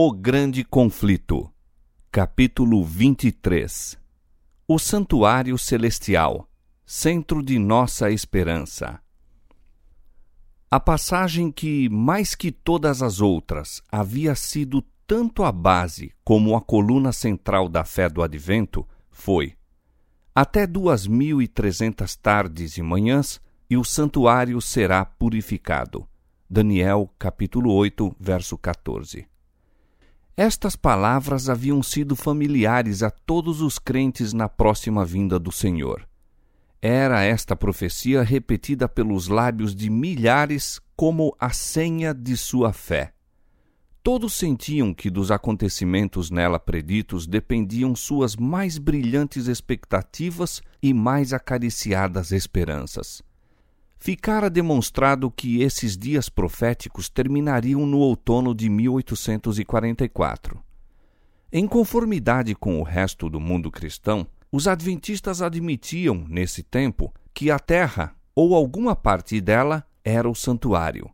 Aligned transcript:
O 0.00 0.12
Grande 0.12 0.62
Conflito, 0.62 1.52
capítulo 2.12 2.84
23 2.84 3.98
O 4.68 4.78
Santuário 4.78 5.58
Celestial, 5.58 6.48
centro 6.86 7.42
de 7.42 7.58
nossa 7.58 8.08
esperança. 8.08 9.00
A 10.70 10.78
passagem 10.78 11.50
que, 11.50 11.88
mais 11.88 12.36
que 12.36 12.52
todas 12.52 13.02
as 13.02 13.20
outras, 13.20 13.82
havia 13.90 14.36
sido 14.36 14.84
tanto 15.04 15.42
a 15.42 15.50
base 15.50 16.12
como 16.22 16.54
a 16.54 16.60
coluna 16.60 17.10
central 17.10 17.68
da 17.68 17.84
fé 17.84 18.08
do 18.08 18.22
advento 18.22 18.86
foi: 19.10 19.56
Até 20.32 20.64
duas 20.64 21.08
mil 21.08 21.42
e 21.42 21.48
trezentas 21.48 22.14
tardes 22.14 22.78
e 22.78 22.82
manhãs, 22.82 23.40
e 23.68 23.76
o 23.76 23.82
santuário 23.82 24.60
será 24.60 25.04
purificado. 25.04 26.06
Daniel, 26.48 27.12
capítulo 27.18 27.72
8, 27.72 28.14
verso 28.20 28.56
14. 28.56 29.26
Estas 30.40 30.76
palavras 30.76 31.48
haviam 31.48 31.82
sido 31.82 32.14
familiares 32.14 33.02
a 33.02 33.10
todos 33.10 33.60
os 33.60 33.76
crentes 33.76 34.32
na 34.32 34.48
próxima 34.48 35.04
vinda 35.04 35.36
do 35.36 35.50
Senhor. 35.50 36.08
Era 36.80 37.24
esta 37.24 37.56
profecia 37.56 38.22
repetida 38.22 38.88
pelos 38.88 39.26
lábios 39.26 39.74
de 39.74 39.90
milhares 39.90 40.80
como 40.94 41.34
a 41.40 41.50
senha 41.50 42.14
de 42.14 42.36
sua 42.36 42.72
fé. 42.72 43.12
Todos 44.00 44.34
sentiam 44.34 44.94
que 44.94 45.10
dos 45.10 45.32
acontecimentos 45.32 46.30
nela 46.30 46.60
preditos 46.60 47.26
dependiam 47.26 47.96
suas 47.96 48.36
mais 48.36 48.78
brilhantes 48.78 49.48
expectativas 49.48 50.62
e 50.80 50.94
mais 50.94 51.32
acariciadas 51.32 52.30
esperanças 52.30 53.24
ficara 53.98 54.48
demonstrado 54.48 55.30
que 55.30 55.60
esses 55.60 55.96
dias 55.96 56.28
proféticos 56.28 57.08
terminariam 57.08 57.84
no 57.84 57.98
outono 57.98 58.54
de 58.54 58.70
1844. 58.70 60.62
Em 61.52 61.66
conformidade 61.66 62.54
com 62.54 62.78
o 62.80 62.82
resto 62.82 63.28
do 63.28 63.40
mundo 63.40 63.70
cristão, 63.70 64.26
os 64.52 64.68
adventistas 64.68 65.42
admitiam, 65.42 66.24
nesse 66.28 66.62
tempo, 66.62 67.12
que 67.34 67.50
a 67.50 67.58
terra, 67.58 68.14
ou 68.34 68.54
alguma 68.54 68.94
parte 68.94 69.40
dela, 69.40 69.84
era 70.04 70.28
o 70.28 70.34
santuário. 70.34 71.10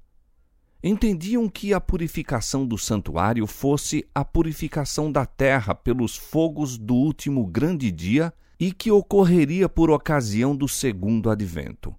Entendiam 0.82 1.48
que 1.48 1.72
a 1.72 1.80
purificação 1.80 2.66
do 2.66 2.76
santuário 2.76 3.46
fosse 3.46 4.06
a 4.14 4.24
purificação 4.24 5.10
da 5.10 5.24
terra 5.24 5.74
pelos 5.74 6.14
fogos 6.14 6.76
do 6.76 6.94
último 6.94 7.46
grande 7.46 7.90
dia 7.90 8.32
e 8.60 8.70
que 8.70 8.90
ocorreria 8.90 9.68
por 9.68 9.90
ocasião 9.90 10.54
do 10.54 10.68
segundo 10.68 11.30
advento. 11.30 11.94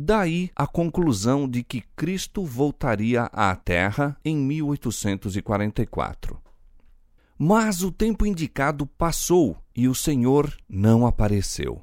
Daí 0.00 0.52
a 0.54 0.64
conclusão 0.64 1.48
de 1.48 1.64
que 1.64 1.80
Cristo 1.96 2.44
voltaria 2.44 3.24
à 3.32 3.56
Terra 3.56 4.16
em 4.24 4.36
1844. 4.36 6.40
Mas 7.36 7.82
o 7.82 7.90
tempo 7.90 8.24
indicado 8.24 8.86
passou 8.86 9.56
e 9.74 9.88
o 9.88 9.96
Senhor 9.96 10.56
não 10.68 11.04
apareceu. 11.04 11.82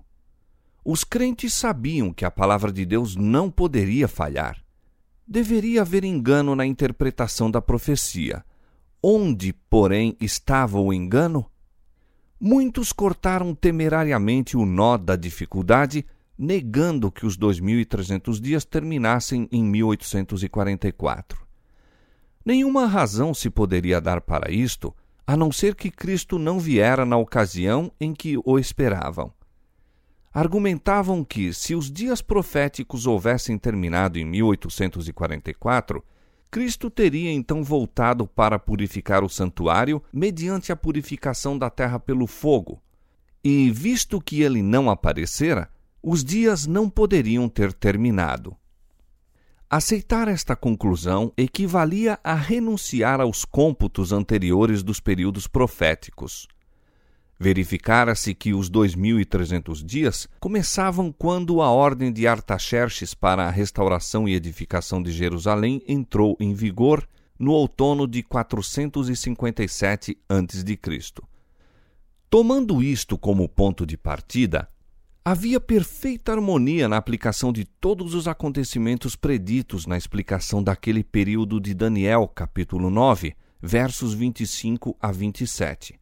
Os 0.82 1.04
crentes 1.04 1.54
sabiam 1.54 2.14
que 2.14 2.24
a 2.24 2.32
palavra 2.32 2.72
de 2.72 2.86
Deus 2.86 3.18
não 3.18 3.52
poderia 3.52 4.08
falhar. 4.08 4.64
Deveria 5.28 5.82
haver 5.82 6.06
engano 6.06 6.56
na 6.56 6.66
interpretação 6.66 7.52
da 7.52 7.62
profecia. 7.62 8.46
Onde, 9.04 9.52
porém, 9.70 10.16
estava 10.22 10.80
o 10.80 10.94
engano? 10.94 11.46
Muitos 12.40 12.94
cortaram 12.94 13.54
temerariamente 13.54 14.56
o 14.56 14.66
nó 14.66 14.96
da 14.96 15.18
dificuldade 15.18 16.06
negando 16.38 17.12
que 17.12 17.26
os 17.26 17.38
2.300 17.38 18.40
dias 18.40 18.66
terminassem 18.66 19.48
em 19.52 19.64
1844. 19.64 21.46
Nenhuma 22.46 22.86
razão 22.86 23.34
se 23.34 23.50
poderia 23.50 24.00
dar 24.00 24.22
para 24.22 24.52
isto, 24.52 24.94
a 25.26 25.36
não 25.36 25.52
ser 25.52 25.74
que 25.74 25.90
Cristo 25.90 26.38
não 26.38 26.60
viera 26.60 27.06
na 27.06 27.18
ocasião 27.18 27.92
em 28.00 28.14
que 28.14 28.38
o 28.46 28.60
esperavam. 28.60 29.34
Argumentavam 30.32 31.24
que, 31.24 31.54
se 31.54 31.74
os 31.74 31.90
dias 31.90 32.22
proféticos 32.22 33.08
houvessem 33.08 33.58
terminado 33.58 34.20
em 34.20 34.26
1844, 34.26 36.04
Cristo 36.52 36.90
teria 36.90 37.32
então 37.32 37.64
voltado 37.64 38.28
para 38.28 38.60
purificar 38.60 39.24
o 39.24 39.30
santuário 39.30 40.04
mediante 40.14 40.72
a 40.72 40.76
purificação 40.76 41.58
da 41.58 41.70
terra 41.70 42.00
pelo 42.00 42.28
fogo. 42.28 42.82
E, 43.44 43.72
visto 43.72 44.22
que 44.22 44.42
ele 44.42 44.62
não 44.62 44.90
aparecera, 44.90 45.70
os 46.08 46.24
dias 46.24 46.68
não 46.68 46.88
poderiam 46.88 47.50
ter 47.50 47.74
terminado. 47.74 48.56
Aceitar 49.68 50.28
esta 50.28 50.56
conclusão 50.56 51.34
equivalia 51.36 52.20
a 52.24 52.36
renunciar 52.36 53.20
aos 53.20 53.44
cômputos 53.44 54.12
anteriores 54.12 54.84
dos 54.84 55.00
períodos 55.00 55.48
proféticos. 55.48 56.48
Verificara-se 57.40 58.36
que 58.36 58.54
os 58.54 58.70
2.300 58.70 59.84
dias 59.84 60.30
começavam 60.40 61.12
quando 61.12 61.60
a 61.60 61.72
ordem 61.72 62.14
de 62.14 62.28
Artaxerxes 62.28 63.16
para 63.16 63.48
a 63.48 63.50
restauração 63.50 64.28
e 64.28 64.36
edificação 64.36 65.02
de 65.02 65.12
Jerusalém 65.12 65.82
entrou 65.88 66.38
em 66.40 66.54
vigor 66.54 67.04
no 67.40 67.52
outono 67.52 68.08
de 68.08 68.22
457 68.22 70.16
a.C. 70.30 71.00
Tomando 72.30 72.84
isto 72.84 73.18
como 73.18 73.50
ponto 73.50 73.88
de 73.88 73.98
partida, 73.98 74.70
Havia 75.28 75.60
perfeita 75.60 76.34
harmonia 76.34 76.88
na 76.88 76.98
aplicação 76.98 77.52
de 77.52 77.66
todos 77.66 78.14
os 78.14 78.28
acontecimentos 78.28 79.16
preditos 79.16 79.88
na 79.88 79.98
explicação 79.98 80.62
daquele 80.62 81.04
período 81.04 81.60
de 81.60 81.74
Daniel, 81.74 82.28
capítulo 82.28 82.92
9, 82.92 83.36
versos 83.60 84.14
25 84.14 84.96
a 85.02 85.12
27. 85.12 86.00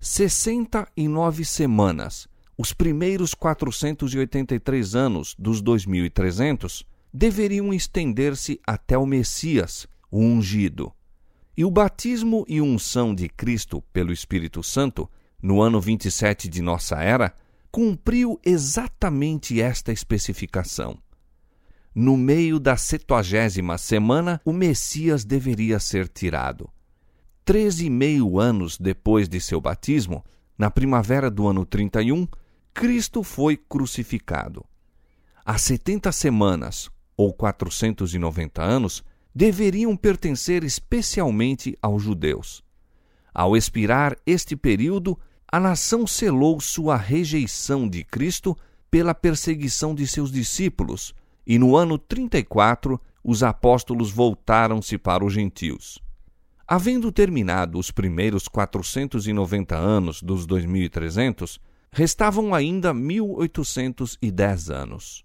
Sessenta 0.00 0.88
e 0.96 1.06
nove 1.06 1.44
semanas, 1.44 2.26
os 2.58 2.72
primeiros 2.72 3.34
483 3.34 4.96
anos 4.96 5.36
dos 5.38 5.62
2300, 5.62 6.84
deveriam 7.14 7.72
estender-se 7.72 8.60
até 8.66 8.98
o 8.98 9.06
Messias, 9.06 9.86
o 10.10 10.18
ungido. 10.18 10.92
E 11.56 11.64
o 11.64 11.70
batismo 11.70 12.44
e 12.48 12.60
unção 12.60 13.14
de 13.14 13.28
Cristo 13.28 13.80
pelo 13.92 14.12
Espírito 14.12 14.60
Santo, 14.60 15.08
no 15.40 15.62
ano 15.62 15.80
27 15.80 16.48
de 16.48 16.60
nossa 16.60 17.00
era, 17.00 17.32
cumpriu 17.76 18.40
exatamente 18.42 19.60
esta 19.60 19.92
especificação. 19.92 20.96
No 21.94 22.16
meio 22.16 22.58
da 22.58 22.74
septuagésima 22.74 23.76
semana, 23.76 24.40
o 24.46 24.50
Messias 24.50 25.26
deveria 25.26 25.78
ser 25.78 26.08
tirado. 26.08 26.70
Treze 27.44 27.84
e 27.84 27.90
meio 27.90 28.40
anos 28.40 28.78
depois 28.78 29.28
de 29.28 29.38
seu 29.42 29.60
batismo, 29.60 30.24
na 30.56 30.70
primavera 30.70 31.30
do 31.30 31.46
ano 31.46 31.66
31, 31.66 32.26
Cristo 32.72 33.22
foi 33.22 33.58
crucificado. 33.58 34.64
As 35.44 35.60
setenta 35.60 36.10
semanas, 36.12 36.90
ou 37.14 37.30
490 37.30 38.62
anos, 38.62 39.04
deveriam 39.34 39.94
pertencer 39.94 40.64
especialmente 40.64 41.76
aos 41.82 42.02
judeus. 42.02 42.64
Ao 43.34 43.54
expirar 43.54 44.16
este 44.24 44.56
período, 44.56 45.20
a 45.50 45.60
nação 45.60 46.06
selou 46.06 46.60
sua 46.60 46.96
rejeição 46.96 47.88
de 47.88 48.02
Cristo 48.02 48.56
pela 48.90 49.14
perseguição 49.14 49.94
de 49.94 50.06
seus 50.06 50.30
discípulos, 50.32 51.14
e 51.46 51.58
no 51.58 51.76
ano 51.76 51.98
34 51.98 53.00
os 53.22 53.42
apóstolos 53.42 54.10
voltaram-se 54.10 54.98
para 54.98 55.24
os 55.24 55.32
gentios. 55.32 56.00
Havendo 56.66 57.12
terminado 57.12 57.78
os 57.78 57.92
primeiros 57.92 58.48
490 58.48 59.76
anos 59.76 60.20
dos 60.20 60.46
2300, 60.46 61.60
restavam 61.92 62.52
ainda 62.52 62.92
1810 62.92 64.70
anos. 64.70 65.24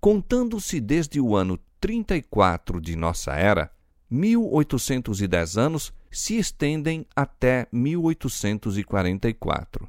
Contando-se 0.00 0.80
desde 0.80 1.20
o 1.20 1.36
ano 1.36 1.58
34 1.80 2.80
de 2.80 2.96
nossa 2.96 3.32
era, 3.34 3.70
1810 4.10 5.56
anos 5.56 5.92
se 6.10 6.36
estendem 6.36 7.06
até 7.14 7.68
1844. 7.70 9.88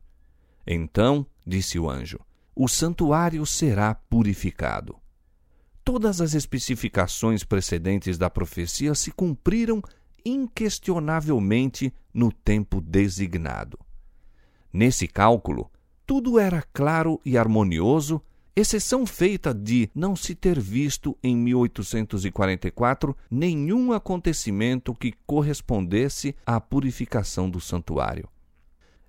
Então, 0.66 1.26
disse 1.46 1.78
o 1.80 1.90
anjo, 1.90 2.20
o 2.56 2.68
santuário 2.68 3.46
será 3.46 3.96
purificado. 3.96 4.98
Todas 5.84 6.22
as 6.22 6.36
especificações 6.36 7.44
precedentes 7.44 8.16
da 8.18 8.30
profecia 8.30 8.94
se 8.94 9.12
cumpriram 9.12 9.82
inquestionavelmente 10.24 11.92
no 12.14 12.32
tempo 12.32 12.80
designado. 12.80 13.80
Nesse 14.72 15.08
cálculo, 15.08 15.72
tudo 16.06 16.38
era 16.38 16.62
claro 16.74 17.20
e 17.26 17.36
harmonioso 17.38 18.22
exceção 18.56 19.06
feita 19.06 19.54
de 19.54 19.90
não 19.96 20.16
se 20.16 20.36
ter 20.36 20.60
visto 20.60 21.18
em 21.24 21.36
1844 21.36 23.16
nenhum 23.30 23.94
acontecimento 23.94 24.94
que 24.94 25.14
correspondesse 25.26 26.36
à 26.46 26.60
purificação 26.60 27.50
do 27.50 27.62
santuário. 27.62 28.28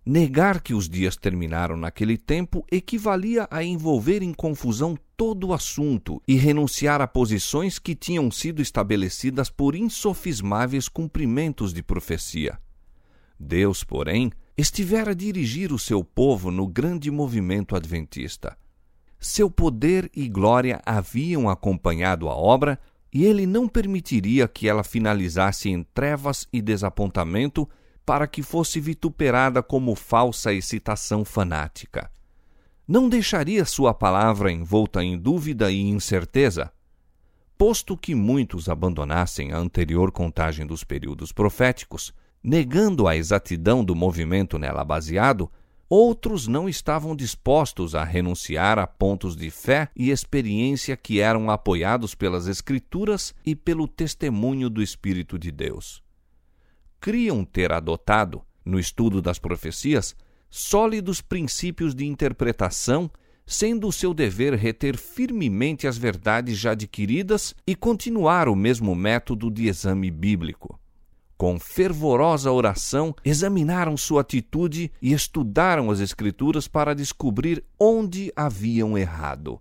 Negar 0.04 0.60
que 0.60 0.74
os 0.74 0.88
dias 0.88 1.16
terminaram 1.16 1.76
naquele 1.76 2.18
tempo 2.18 2.66
equivalia 2.70 3.46
a 3.48 3.62
envolver 3.62 4.20
em 4.20 4.34
confusão 4.34 4.98
todo 5.16 5.48
o 5.48 5.54
assunto 5.54 6.20
e 6.26 6.34
renunciar 6.34 7.00
a 7.00 7.06
posições 7.06 7.78
que 7.78 7.94
tinham 7.94 8.28
sido 8.28 8.60
estabelecidas 8.60 9.48
por 9.48 9.76
insofismáveis 9.76 10.88
cumprimentos 10.88 11.72
de 11.72 11.84
profecia. 11.84 12.58
Deus, 13.38 13.84
porém, 13.84 14.32
estivera 14.56 15.12
a 15.12 15.14
dirigir 15.14 15.72
o 15.72 15.78
seu 15.78 16.02
povo 16.02 16.50
no 16.50 16.66
grande 16.66 17.08
movimento 17.08 17.76
adventista. 17.76 18.56
Seu 19.24 19.48
poder 19.48 20.10
e 20.12 20.28
glória 20.28 20.82
haviam 20.84 21.48
acompanhado 21.48 22.28
a 22.28 22.34
obra 22.34 22.76
e 23.14 23.24
ele 23.24 23.46
não 23.46 23.68
permitiria 23.68 24.48
que 24.48 24.68
ela 24.68 24.82
finalizasse 24.82 25.70
em 25.70 25.84
trevas 25.94 26.48
e 26.52 26.60
desapontamento 26.60 27.68
para 28.04 28.26
que 28.26 28.42
fosse 28.42 28.80
vituperada 28.80 29.62
como 29.62 29.94
falsa 29.94 30.52
excitação 30.52 31.24
fanática. 31.24 32.10
Não 32.86 33.08
deixaria 33.08 33.64
sua 33.64 33.94
palavra 33.94 34.50
envolta 34.50 35.04
em 35.04 35.16
dúvida 35.16 35.70
e 35.70 35.80
incerteza. 35.80 36.72
Posto 37.56 37.96
que 37.96 38.16
muitos 38.16 38.68
abandonassem 38.68 39.52
a 39.52 39.56
anterior 39.56 40.10
contagem 40.10 40.66
dos 40.66 40.82
períodos 40.82 41.30
proféticos, 41.30 42.12
negando 42.42 43.06
a 43.06 43.16
exatidão 43.16 43.84
do 43.84 43.94
movimento 43.94 44.58
nela 44.58 44.84
baseado, 44.84 45.48
outros 45.94 46.48
não 46.48 46.70
estavam 46.70 47.14
dispostos 47.14 47.94
a 47.94 48.02
renunciar 48.02 48.78
a 48.78 48.86
pontos 48.86 49.36
de 49.36 49.50
fé 49.50 49.90
e 49.94 50.10
experiência 50.10 50.96
que 50.96 51.20
eram 51.20 51.50
apoiados 51.50 52.14
pelas 52.14 52.46
Escrituras 52.46 53.34
e 53.44 53.54
pelo 53.54 53.86
testemunho 53.86 54.70
do 54.70 54.82
Espírito 54.82 55.38
de 55.38 55.52
Deus. 55.52 56.02
Criam 56.98 57.44
ter 57.44 57.72
adotado, 57.72 58.40
no 58.64 58.80
estudo 58.80 59.20
das 59.20 59.38
profecias, 59.38 60.16
sólidos 60.48 61.20
princípios 61.20 61.94
de 61.94 62.06
interpretação, 62.06 63.10
sendo 63.44 63.86
o 63.86 63.92
seu 63.92 64.14
dever 64.14 64.54
reter 64.54 64.96
firmemente 64.96 65.86
as 65.86 65.98
verdades 65.98 66.56
já 66.56 66.70
adquiridas 66.70 67.54
e 67.66 67.76
continuar 67.76 68.48
o 68.48 68.56
mesmo 68.56 68.94
método 68.94 69.50
de 69.50 69.68
exame 69.68 70.10
bíblico 70.10 70.80
com 71.42 71.58
fervorosa 71.58 72.52
oração, 72.52 73.12
examinaram 73.24 73.96
sua 73.96 74.20
atitude 74.20 74.92
e 75.02 75.12
estudaram 75.12 75.90
as 75.90 75.98
Escrituras 75.98 76.68
para 76.68 76.94
descobrir 76.94 77.64
onde 77.76 78.32
haviam 78.36 78.96
errado. 78.96 79.60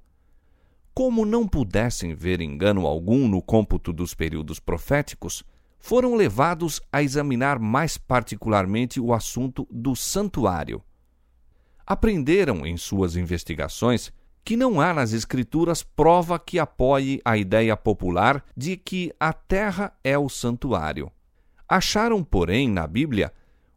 Como 0.93 1.25
não 1.25 1.47
pudessem 1.47 2.13
ver 2.13 2.39
engano 2.39 2.85
algum 2.85 3.27
no 3.27 3.41
cômputo 3.41 3.91
dos 3.91 4.13
períodos 4.13 4.59
proféticos, 4.59 5.43
foram 5.79 6.13
levados 6.13 6.79
a 6.91 7.01
examinar 7.01 7.57
mais 7.57 7.97
particularmente 7.97 8.99
o 8.99 9.11
assunto 9.11 9.67
do 9.71 9.95
santuário. 9.95 10.83
Aprenderam 11.83 12.63
em 12.63 12.77
suas 12.77 13.15
investigações 13.15 14.13
que 14.45 14.55
não 14.55 14.79
há 14.79 14.93
nas 14.93 15.13
Escrituras 15.13 15.81
prova 15.81 16.37
que 16.37 16.59
apoie 16.59 17.19
a 17.25 17.35
ideia 17.37 17.75
popular 17.75 18.45
de 18.55 18.77
que 18.77 19.11
a 19.19 19.33
terra 19.33 19.91
é 20.03 20.15
o 20.15 20.29
santuário. 20.29 21.11
Acharam, 21.71 22.21
porém, 22.21 22.69
na 22.69 22.85
Bíblia 22.85 23.31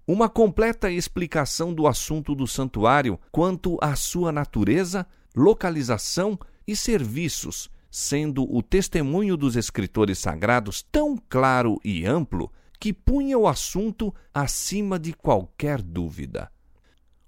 uma 0.04 0.28
completa 0.28 0.90
explicação 0.90 1.72
do 1.72 1.86
assunto 1.86 2.34
do 2.34 2.44
santuário 2.44 3.20
quanto 3.30 3.78
à 3.80 3.94
sua 3.94 4.32
natureza, 4.32 5.06
localização 5.32 6.36
e 6.66 6.74
serviços, 6.74 7.70
sendo 7.88 8.52
o 8.52 8.60
testemunho 8.64 9.36
dos 9.36 9.54
escritores 9.54 10.18
sagrados 10.18 10.84
tão 10.90 11.16
claro 11.28 11.78
e 11.84 12.04
amplo 12.04 12.50
que 12.80 12.92
punha 12.92 13.38
o 13.38 13.46
assunto 13.46 14.12
acima 14.34 14.98
de 14.98 15.12
qualquer 15.12 15.80
dúvida. 15.80 16.50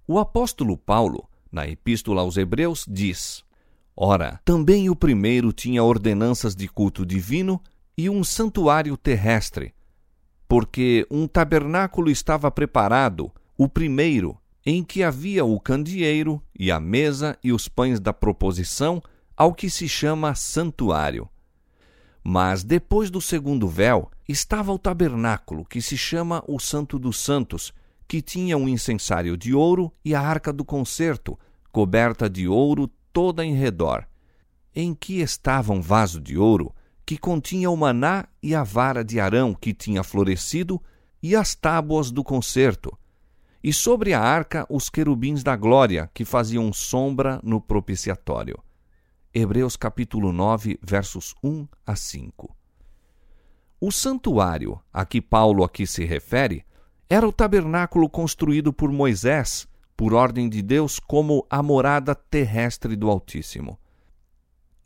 O 0.04 0.18
apóstolo 0.18 0.76
Paulo, 0.76 1.30
na 1.50 1.64
Epístola 1.68 2.22
aos 2.22 2.36
Hebreus, 2.36 2.84
diz: 2.88 3.44
Ora, 3.96 4.40
também 4.44 4.90
o 4.90 4.96
primeiro 4.96 5.52
tinha 5.52 5.84
ordenanças 5.84 6.56
de 6.56 6.66
culto 6.66 7.06
divino 7.06 7.62
e 7.96 8.10
um 8.10 8.24
santuário 8.24 8.96
terrestre, 8.96 9.75
porque 10.48 11.06
um 11.10 11.26
tabernáculo 11.26 12.10
estava 12.10 12.50
preparado, 12.50 13.30
o 13.56 13.68
primeiro, 13.68 14.36
em 14.64 14.82
que 14.82 15.02
havia 15.02 15.44
o 15.44 15.58
candeeiro 15.60 16.42
e 16.58 16.70
a 16.70 16.80
mesa 16.80 17.38
e 17.42 17.52
os 17.52 17.68
pães 17.68 18.00
da 18.00 18.12
proposição, 18.12 19.02
ao 19.36 19.54
que 19.54 19.68
se 19.68 19.88
chama 19.88 20.34
santuário. 20.34 21.28
Mas 22.22 22.64
depois 22.64 23.10
do 23.10 23.20
segundo 23.20 23.68
véu 23.68 24.10
estava 24.28 24.72
o 24.72 24.78
tabernáculo, 24.78 25.64
que 25.64 25.80
se 25.80 25.96
chama 25.96 26.42
o 26.48 26.58
Santo 26.58 26.98
dos 26.98 27.20
Santos, 27.20 27.72
que 28.08 28.20
tinha 28.20 28.56
um 28.56 28.68
incensário 28.68 29.36
de 29.36 29.54
ouro 29.54 29.92
e 30.04 30.14
a 30.14 30.20
arca 30.20 30.52
do 30.52 30.64
concerto, 30.64 31.38
coberta 31.70 32.28
de 32.28 32.48
ouro 32.48 32.90
toda 33.12 33.44
em 33.44 33.54
redor, 33.54 34.06
em 34.74 34.94
que 34.94 35.20
estava 35.20 35.72
um 35.72 35.80
vaso 35.80 36.20
de 36.20 36.36
ouro 36.36 36.74
que 37.06 37.16
continha 37.16 37.70
o 37.70 37.76
maná 37.76 38.26
e 38.42 38.52
a 38.52 38.64
vara 38.64 39.04
de 39.04 39.20
Arão 39.20 39.54
que 39.54 39.72
tinha 39.72 40.02
florescido, 40.02 40.82
e 41.22 41.36
as 41.36 41.54
tábuas 41.54 42.10
do 42.10 42.24
concerto, 42.24 42.96
e 43.62 43.72
sobre 43.72 44.12
a 44.12 44.20
arca 44.20 44.66
os 44.68 44.90
querubins 44.90 45.42
da 45.42 45.56
glória 45.56 46.10
que 46.12 46.24
faziam 46.24 46.72
sombra 46.72 47.40
no 47.42 47.60
propiciatório. 47.60 48.58
Hebreus 49.32 49.76
capítulo 49.76 50.32
9, 50.32 50.78
versos 50.82 51.34
1 51.42 51.66
a 51.86 51.94
5. 51.94 52.56
O 53.80 53.92
santuário 53.92 54.80
a 54.92 55.04
que 55.04 55.20
Paulo 55.20 55.62
aqui 55.62 55.86
se 55.86 56.04
refere 56.04 56.64
era 57.08 57.26
o 57.26 57.32
tabernáculo 57.32 58.08
construído 58.08 58.72
por 58.72 58.90
Moisés, 58.90 59.68
por 59.96 60.12
ordem 60.12 60.48
de 60.48 60.60
Deus, 60.60 60.98
como 60.98 61.46
a 61.48 61.62
morada 61.62 62.14
terrestre 62.14 62.96
do 62.96 63.08
Altíssimo. 63.08 63.78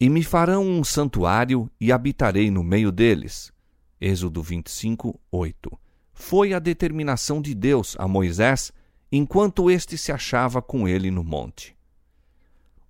E 0.00 0.08
me 0.08 0.24
farão 0.24 0.66
um 0.66 0.82
santuário 0.82 1.70
e 1.78 1.92
habitarei 1.92 2.50
no 2.50 2.64
meio 2.64 2.90
deles. 2.90 3.52
Êxodo 4.00 4.42
25, 4.42 5.20
8. 5.30 5.78
Foi 6.14 6.54
a 6.54 6.58
determinação 6.58 7.42
de 7.42 7.54
Deus 7.54 7.96
a 7.98 8.08
Moisés 8.08 8.72
enquanto 9.12 9.70
este 9.70 9.98
se 9.98 10.10
achava 10.10 10.62
com 10.62 10.88
ele 10.88 11.10
no 11.10 11.22
monte. 11.22 11.76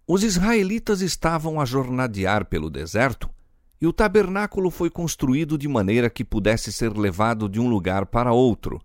Os 0.06 0.22
israelitas 0.22 1.00
estavam 1.00 1.60
a 1.60 1.64
jornadear 1.64 2.44
pelo 2.44 2.70
deserto 2.70 3.28
e 3.80 3.88
o 3.88 3.92
tabernáculo 3.92 4.70
foi 4.70 4.88
construído 4.88 5.58
de 5.58 5.66
maneira 5.66 6.08
que 6.08 6.24
pudesse 6.24 6.72
ser 6.72 6.96
levado 6.96 7.48
de 7.48 7.58
um 7.58 7.68
lugar 7.68 8.06
para 8.06 8.32
outro. 8.32 8.80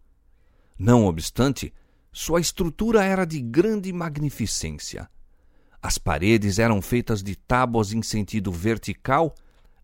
Não 0.80 1.06
obstante, 1.06 1.72
sua 2.12 2.40
estrutura 2.40 3.04
era 3.04 3.26
de 3.26 3.40
grande 3.40 3.94
magnificência. 3.94 5.10
As 5.86 6.00
paredes 6.00 6.58
eram 6.58 6.82
feitas 6.82 7.22
de 7.22 7.36
tábuas 7.36 7.94
em 7.94 8.02
sentido 8.02 8.52
vertical, 8.52 9.36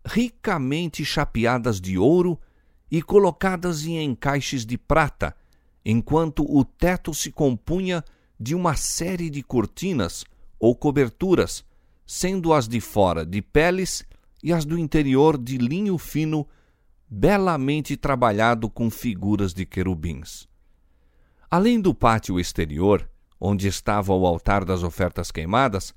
ricamente 0.04 1.04
chapeadas 1.04 1.80
de 1.80 1.96
ouro 1.96 2.36
e 2.90 3.00
colocadas 3.00 3.86
em 3.86 4.02
encaixes 4.02 4.66
de 4.66 4.76
prata, 4.76 5.32
enquanto 5.84 6.44
o 6.44 6.64
teto 6.64 7.14
se 7.14 7.30
compunha 7.30 8.02
de 8.36 8.52
uma 8.52 8.74
série 8.74 9.30
de 9.30 9.44
cortinas 9.44 10.24
ou 10.58 10.74
coberturas, 10.74 11.64
sendo 12.04 12.52
as 12.52 12.66
de 12.66 12.80
fora 12.80 13.24
de 13.24 13.40
peles 13.40 14.04
e 14.42 14.52
as 14.52 14.64
do 14.64 14.76
interior 14.76 15.38
de 15.38 15.56
linho 15.56 15.96
fino, 15.98 16.48
belamente 17.08 17.96
trabalhado 17.96 18.68
com 18.68 18.90
figuras 18.90 19.54
de 19.54 19.64
querubins. 19.64 20.48
Além 21.48 21.80
do 21.80 21.94
pátio 21.94 22.40
exterior, 22.40 23.08
onde 23.44 23.66
estava 23.66 24.14
o 24.14 24.24
altar 24.24 24.64
das 24.64 24.84
ofertas 24.84 25.32
queimadas, 25.32 25.92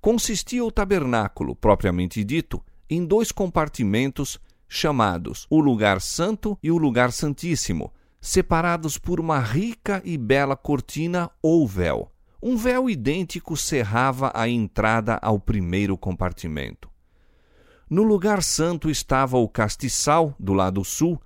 consistia 0.00 0.64
o 0.64 0.70
tabernáculo, 0.70 1.54
propriamente 1.54 2.24
dito, 2.24 2.62
em 2.88 3.04
dois 3.04 3.30
compartimentos 3.30 4.40
chamados 4.68 5.46
o 5.50 5.60
Lugar 5.60 6.00
Santo 6.00 6.56
e 6.62 6.70
o 6.70 6.78
Lugar 6.78 7.12
Santíssimo, 7.12 7.92
separados 8.20 8.96
por 8.96 9.18
uma 9.18 9.40
rica 9.40 10.00
e 10.04 10.16
bela 10.16 10.56
cortina 10.56 11.30
ou 11.42 11.66
véu. 11.66 12.10
Um 12.42 12.56
véu 12.56 12.88
idêntico 12.88 13.56
cerrava 13.56 14.30
a 14.34 14.48
entrada 14.48 15.18
ao 15.20 15.38
primeiro 15.38 15.98
compartimento. 15.98 16.88
No 17.88 18.02
lugar 18.02 18.42
santo 18.42 18.88
estava 18.88 19.36
o 19.36 19.48
castiçal, 19.48 20.34
do 20.38 20.52
lado 20.52 20.84
sul, 20.84 21.20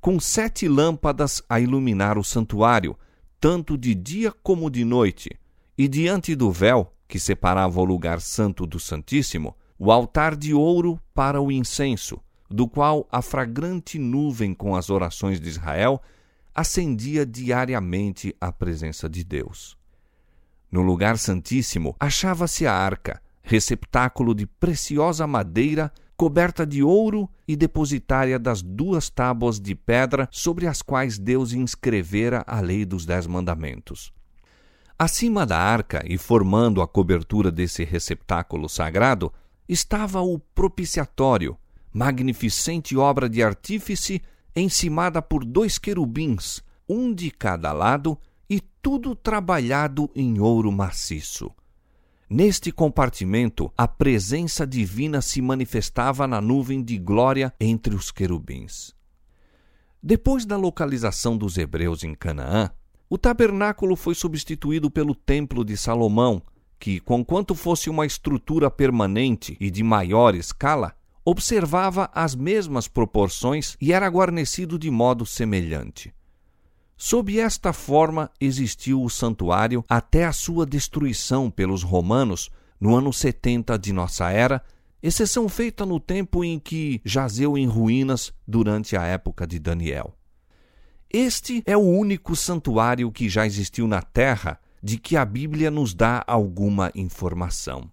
com 0.00 0.18
sete 0.18 0.66
lâmpadas 0.66 1.42
a 1.48 1.60
iluminar 1.60 2.16
o 2.16 2.24
santuário, 2.24 2.96
tanto 3.38 3.76
de 3.76 3.94
dia 3.94 4.32
como 4.42 4.70
de 4.70 4.84
noite, 4.84 5.30
e 5.76 5.86
diante 5.86 6.34
do 6.34 6.50
véu, 6.50 6.95
que 7.08 7.18
separava 7.18 7.80
o 7.80 7.84
lugar 7.84 8.20
santo 8.20 8.66
do 8.66 8.78
Santíssimo, 8.80 9.56
o 9.78 9.92
altar 9.92 10.34
de 10.34 10.54
ouro 10.54 11.00
para 11.14 11.40
o 11.40 11.52
incenso, 11.52 12.20
do 12.50 12.68
qual 12.68 13.06
a 13.10 13.20
fragrante 13.20 13.98
nuvem 13.98 14.54
com 14.54 14.74
as 14.74 14.90
orações 14.90 15.40
de 15.40 15.48
Israel 15.48 16.00
acendia 16.54 17.26
diariamente 17.26 18.34
à 18.40 18.50
presença 18.50 19.08
de 19.08 19.22
Deus. 19.22 19.76
No 20.70 20.82
lugar 20.82 21.18
santíssimo 21.18 21.94
achava-se 22.00 22.66
a 22.66 22.72
arca, 22.72 23.20
receptáculo 23.42 24.34
de 24.34 24.46
preciosa 24.46 25.26
madeira 25.26 25.92
coberta 26.16 26.66
de 26.66 26.82
ouro 26.82 27.28
e 27.46 27.54
depositária 27.54 28.38
das 28.38 28.62
duas 28.62 29.10
tábuas 29.10 29.60
de 29.60 29.74
pedra 29.74 30.26
sobre 30.32 30.66
as 30.66 30.80
quais 30.80 31.18
Deus 31.18 31.52
inscrevera 31.52 32.42
a 32.46 32.60
lei 32.60 32.86
dos 32.86 33.04
Dez 33.04 33.26
Mandamentos. 33.26 34.15
Acima 34.98 35.44
da 35.44 35.58
arca 35.58 36.02
e 36.06 36.16
formando 36.16 36.80
a 36.80 36.88
cobertura 36.88 37.52
desse 37.52 37.84
receptáculo 37.84 38.66
sagrado 38.66 39.30
estava 39.68 40.22
o 40.22 40.38
propiciatório, 40.38 41.54
magnificente 41.92 42.96
obra 42.96 43.28
de 43.28 43.42
artífice 43.42 44.22
encimada 44.54 45.20
por 45.20 45.44
dois 45.44 45.76
querubins, 45.76 46.62
um 46.88 47.12
de 47.12 47.30
cada 47.30 47.74
lado, 47.74 48.18
e 48.48 48.58
tudo 48.58 49.14
trabalhado 49.14 50.10
em 50.14 50.40
ouro 50.40 50.72
maciço. 50.72 51.50
Neste 52.30 52.72
compartimento, 52.72 53.70
a 53.76 53.86
presença 53.86 54.66
divina 54.66 55.20
se 55.20 55.42
manifestava 55.42 56.26
na 56.26 56.40
nuvem 56.40 56.82
de 56.82 56.96
glória 56.96 57.52
entre 57.60 57.94
os 57.94 58.10
querubins. 58.10 58.94
Depois 60.02 60.46
da 60.46 60.56
localização 60.56 61.36
dos 61.36 61.58
hebreus 61.58 62.02
em 62.02 62.14
Canaã, 62.14 62.70
o 63.08 63.16
tabernáculo 63.16 63.94
foi 63.94 64.14
substituído 64.14 64.90
pelo 64.90 65.14
Templo 65.14 65.64
de 65.64 65.76
Salomão, 65.76 66.42
que, 66.78 67.00
conquanto 67.00 67.54
fosse 67.54 67.88
uma 67.88 68.04
estrutura 68.04 68.70
permanente 68.70 69.56
e 69.60 69.70
de 69.70 69.82
maior 69.82 70.34
escala, 70.34 70.94
observava 71.24 72.10
as 72.14 72.34
mesmas 72.34 72.88
proporções 72.88 73.76
e 73.80 73.92
era 73.92 74.06
guarnecido 74.06 74.78
de 74.78 74.90
modo 74.90 75.24
semelhante. 75.24 76.14
Sob 76.96 77.38
esta 77.38 77.72
forma 77.72 78.30
existiu 78.40 79.02
o 79.02 79.10
santuário 79.10 79.84
até 79.88 80.24
a 80.24 80.32
sua 80.32 80.64
destruição 80.64 81.50
pelos 81.50 81.82
romanos 81.82 82.50
no 82.80 82.94
ano 82.94 83.12
70 83.12 83.78
de 83.78 83.92
nossa 83.92 84.30
era, 84.30 84.62
exceção 85.02 85.48
feita 85.48 85.84
no 85.84 86.00
tempo 86.00 86.42
em 86.42 86.58
que 86.58 87.00
jazeu 87.04 87.56
em 87.56 87.66
ruínas 87.66 88.32
durante 88.46 88.96
a 88.96 89.04
época 89.04 89.46
de 89.46 89.58
Daniel. 89.58 90.15
Este 91.10 91.62
é 91.66 91.76
o 91.76 91.80
único 91.80 92.34
santuário 92.34 93.10
que 93.12 93.28
já 93.28 93.46
existiu 93.46 93.86
na 93.86 94.02
terra 94.02 94.58
de 94.82 94.98
que 94.98 95.16
a 95.16 95.24
Bíblia 95.24 95.70
nos 95.70 95.94
dá 95.94 96.22
alguma 96.26 96.90
informação. 96.94 97.90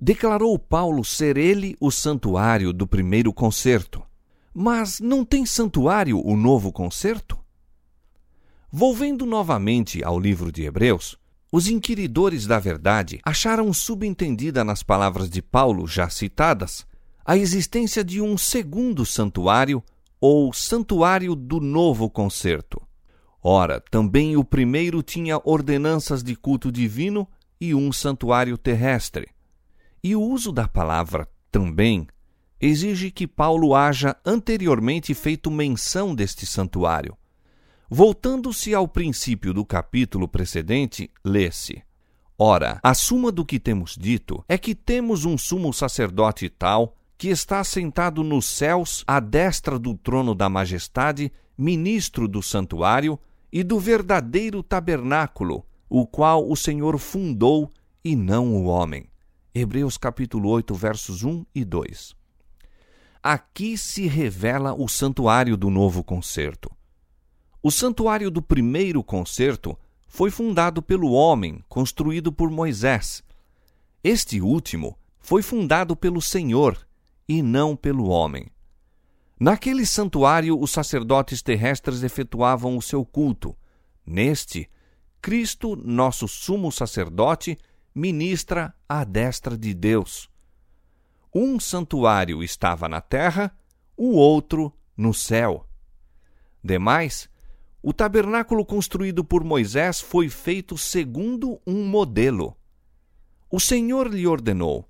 Declarou 0.00 0.58
Paulo 0.58 1.04
ser 1.04 1.36
ele 1.36 1.76
o 1.80 1.90
santuário 1.90 2.72
do 2.72 2.86
primeiro 2.86 3.32
concerto. 3.32 4.02
Mas 4.54 5.00
não 5.00 5.24
tem 5.24 5.44
santuário 5.44 6.20
o 6.24 6.36
novo 6.36 6.72
concerto? 6.72 7.38
Volvendo 8.70 9.24
novamente 9.24 10.04
ao 10.04 10.18
livro 10.18 10.52
de 10.52 10.64
Hebreus, 10.64 11.16
os 11.50 11.68
inquiridores 11.68 12.46
da 12.46 12.58
verdade 12.58 13.20
acharam 13.24 13.72
subentendida 13.72 14.62
nas 14.62 14.82
palavras 14.82 15.30
de 15.30 15.40
Paulo 15.40 15.86
já 15.86 16.10
citadas 16.10 16.86
a 17.24 17.36
existência 17.36 18.04
de 18.04 18.20
um 18.20 18.36
segundo 18.38 19.04
santuário 19.04 19.82
ou 20.20 20.52
santuário 20.52 21.34
do 21.34 21.60
novo 21.60 22.10
concerto. 22.10 22.80
Ora, 23.42 23.80
também 23.90 24.36
o 24.36 24.44
primeiro 24.44 25.02
tinha 25.02 25.40
ordenanças 25.44 26.22
de 26.22 26.34
culto 26.34 26.72
divino 26.72 27.26
e 27.60 27.74
um 27.74 27.92
santuário 27.92 28.58
terrestre. 28.58 29.28
E 30.02 30.14
o 30.14 30.22
uso 30.22 30.52
da 30.52 30.66
palavra 30.66 31.28
também 31.50 32.06
exige 32.60 33.10
que 33.10 33.26
Paulo 33.26 33.74
haja 33.74 34.16
anteriormente 34.24 35.14
feito 35.14 35.50
menção 35.50 36.14
deste 36.14 36.44
santuário 36.44 37.16
Voltando-se 37.90 38.74
ao 38.74 38.86
princípio 38.86 39.54
do 39.54 39.64
capítulo 39.64 40.28
precedente, 40.28 41.10
lê-se: 41.24 41.82
Ora, 42.36 42.78
a 42.82 42.92
suma 42.92 43.32
do 43.32 43.46
que 43.46 43.58
temos 43.58 43.96
dito 43.98 44.44
é 44.46 44.58
que 44.58 44.74
temos 44.74 45.24
um 45.24 45.38
sumo 45.38 45.72
sacerdote 45.72 46.50
tal 46.50 46.97
que 47.18 47.28
está 47.28 47.64
sentado 47.64 48.22
nos 48.22 48.46
céus 48.46 49.02
à 49.04 49.18
destra 49.18 49.76
do 49.76 49.92
trono 49.92 50.36
da 50.36 50.48
majestade, 50.48 51.32
ministro 51.58 52.28
do 52.28 52.40
santuário 52.40 53.18
e 53.52 53.64
do 53.64 53.80
verdadeiro 53.80 54.62
tabernáculo, 54.62 55.66
o 55.90 56.06
qual 56.06 56.48
o 56.48 56.54
Senhor 56.54 56.96
fundou 56.96 57.68
e 58.04 58.14
não 58.14 58.54
o 58.54 58.66
homem. 58.66 59.10
Hebreus 59.52 59.98
capítulo 59.98 60.48
8, 60.50 60.72
versos 60.76 61.24
1 61.24 61.44
e 61.52 61.64
2. 61.64 62.14
Aqui 63.20 63.76
se 63.76 64.06
revela 64.06 64.72
o 64.72 64.86
santuário 64.86 65.56
do 65.56 65.70
novo 65.70 66.04
concerto. 66.04 66.70
O 67.60 67.72
santuário 67.72 68.30
do 68.30 68.40
primeiro 68.40 69.02
concerto 69.02 69.76
foi 70.06 70.30
fundado 70.30 70.80
pelo 70.80 71.10
homem, 71.10 71.64
construído 71.68 72.30
por 72.30 72.48
Moisés. 72.48 73.24
Este 74.04 74.40
último 74.40 74.96
foi 75.18 75.42
fundado 75.42 75.96
pelo 75.96 76.22
Senhor 76.22 76.87
e 77.28 77.42
não 77.42 77.76
pelo 77.76 78.08
homem. 78.08 78.50
Naquele 79.38 79.86
santuário, 79.86 80.58
os 80.58 80.70
sacerdotes 80.70 81.42
terrestres 81.42 82.02
efetuavam 82.02 82.76
o 82.76 82.82
seu 82.82 83.04
culto. 83.04 83.56
Neste, 84.04 84.68
Cristo, 85.20 85.76
nosso 85.76 86.26
sumo 86.26 86.72
sacerdote, 86.72 87.56
ministra 87.94 88.74
à 88.88 89.04
destra 89.04 89.56
de 89.56 89.74
Deus. 89.74 90.30
Um 91.34 91.60
santuário 91.60 92.42
estava 92.42 92.88
na 92.88 93.00
terra, 93.00 93.56
o 93.96 94.12
outro 94.12 94.72
no 94.96 95.12
céu. 95.12 95.68
Demais, 96.64 97.28
o 97.82 97.92
tabernáculo 97.92 98.64
construído 98.64 99.24
por 99.24 99.44
Moisés 99.44 100.00
foi 100.00 100.28
feito 100.28 100.76
segundo 100.76 101.60
um 101.66 101.84
modelo. 101.84 102.56
O 103.50 103.60
Senhor 103.60 104.08
lhe 104.12 104.26
ordenou: 104.26 104.88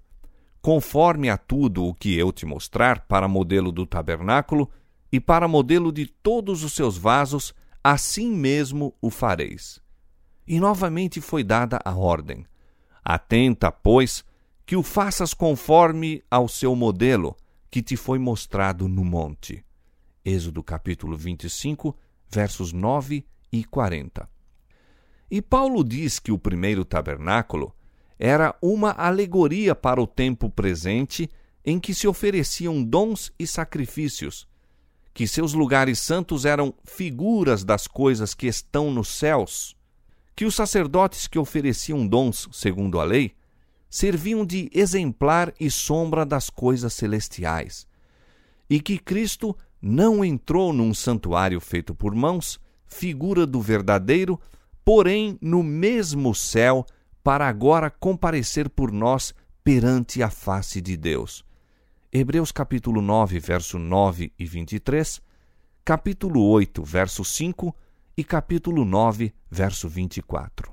conforme 0.68 1.30
a 1.30 1.38
tudo 1.38 1.82
o 1.86 1.94
que 1.94 2.14
eu 2.14 2.30
te 2.30 2.44
mostrar 2.44 3.06
para 3.06 3.26
modelo 3.26 3.72
do 3.72 3.86
tabernáculo 3.86 4.70
e 5.10 5.18
para 5.18 5.48
modelo 5.48 5.90
de 5.90 6.04
todos 6.04 6.62
os 6.62 6.74
seus 6.74 6.98
vasos, 6.98 7.54
assim 7.82 8.30
mesmo 8.30 8.94
o 9.00 9.08
fareis. 9.08 9.80
E 10.46 10.60
novamente 10.60 11.22
foi 11.22 11.42
dada 11.42 11.80
a 11.82 11.94
ordem: 11.94 12.44
Atenta, 13.02 13.72
pois, 13.72 14.22
que 14.66 14.76
o 14.76 14.82
faças 14.82 15.32
conforme 15.32 16.22
ao 16.30 16.46
seu 16.46 16.76
modelo 16.76 17.34
que 17.70 17.80
te 17.80 17.96
foi 17.96 18.18
mostrado 18.18 18.86
no 18.86 19.06
monte. 19.06 19.64
Êxodo 20.22 20.62
capítulo 20.62 21.16
25, 21.16 21.96
versos 22.28 22.74
9 22.74 23.24
e 23.50 23.64
40. 23.64 24.28
E 25.30 25.40
Paulo 25.40 25.82
diz 25.82 26.18
que 26.18 26.30
o 26.30 26.38
primeiro 26.38 26.84
tabernáculo 26.84 27.74
era 28.18 28.54
uma 28.60 28.90
alegoria 28.90 29.74
para 29.74 30.00
o 30.00 30.06
tempo 30.06 30.50
presente 30.50 31.30
em 31.64 31.78
que 31.78 31.94
se 31.94 32.08
ofereciam 32.08 32.82
dons 32.82 33.32
e 33.38 33.46
sacrifícios, 33.46 34.48
que 35.14 35.26
seus 35.26 35.52
lugares 35.52 35.98
santos 35.98 36.44
eram 36.44 36.74
figuras 36.84 37.62
das 37.62 37.86
coisas 37.86 38.34
que 38.34 38.46
estão 38.46 38.90
nos 38.90 39.08
céus, 39.08 39.76
que 40.34 40.44
os 40.44 40.54
sacerdotes 40.54 41.26
que 41.26 41.38
ofereciam 41.38 42.06
dons 42.06 42.48
segundo 42.52 43.00
a 43.00 43.04
lei 43.04 43.32
serviam 43.90 44.44
de 44.44 44.70
exemplar 44.72 45.52
e 45.58 45.70
sombra 45.70 46.24
das 46.24 46.50
coisas 46.50 46.92
celestiais, 46.94 47.86
e 48.68 48.80
que 48.80 48.98
Cristo 48.98 49.56
não 49.80 50.24
entrou 50.24 50.72
num 50.72 50.92
santuário 50.92 51.60
feito 51.60 51.94
por 51.94 52.14
mãos, 52.14 52.60
figura 52.86 53.46
do 53.46 53.60
verdadeiro, 53.60 54.40
porém 54.84 55.38
no 55.40 55.62
mesmo 55.62 56.34
céu, 56.34 56.84
para 57.28 57.46
agora 57.46 57.90
comparecer 57.90 58.70
por 58.70 58.90
nós 58.90 59.34
perante 59.62 60.22
a 60.22 60.30
face 60.30 60.80
de 60.80 60.96
Deus. 60.96 61.44
Hebreus 62.10 62.50
capítulo 62.50 63.02
9, 63.02 63.38
verso 63.38 63.78
9 63.78 64.32
e 64.38 64.46
23, 64.46 65.20
capítulo 65.84 66.42
8, 66.48 66.82
verso 66.82 67.22
5 67.22 67.76
e 68.16 68.24
capítulo 68.24 68.82
9, 68.82 69.34
verso 69.50 69.90
24. 69.90 70.72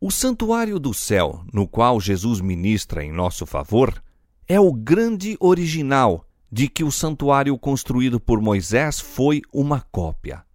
O 0.00 0.10
santuário 0.10 0.78
do 0.78 0.94
céu, 0.94 1.44
no 1.52 1.68
qual 1.68 2.00
Jesus 2.00 2.40
ministra 2.40 3.04
em 3.04 3.12
nosso 3.12 3.44
favor, 3.44 4.02
é 4.48 4.58
o 4.58 4.72
grande 4.72 5.36
original 5.38 6.24
de 6.50 6.66
que 6.66 6.82
o 6.82 6.90
santuário 6.90 7.58
construído 7.58 8.18
por 8.18 8.40
Moisés 8.40 8.98
foi 8.98 9.42
uma 9.52 9.82
cópia. 9.82 10.46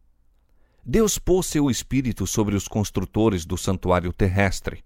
Deus 0.87 1.17
pôs 1.17 1.47
seu 1.47 1.67
espírito 1.67 2.27
sobre 2.27 2.55
os 2.55 2.67
construtores 2.67 3.43
do 3.43 3.57
santuário 3.57 4.13
terrestre. 4.13 4.83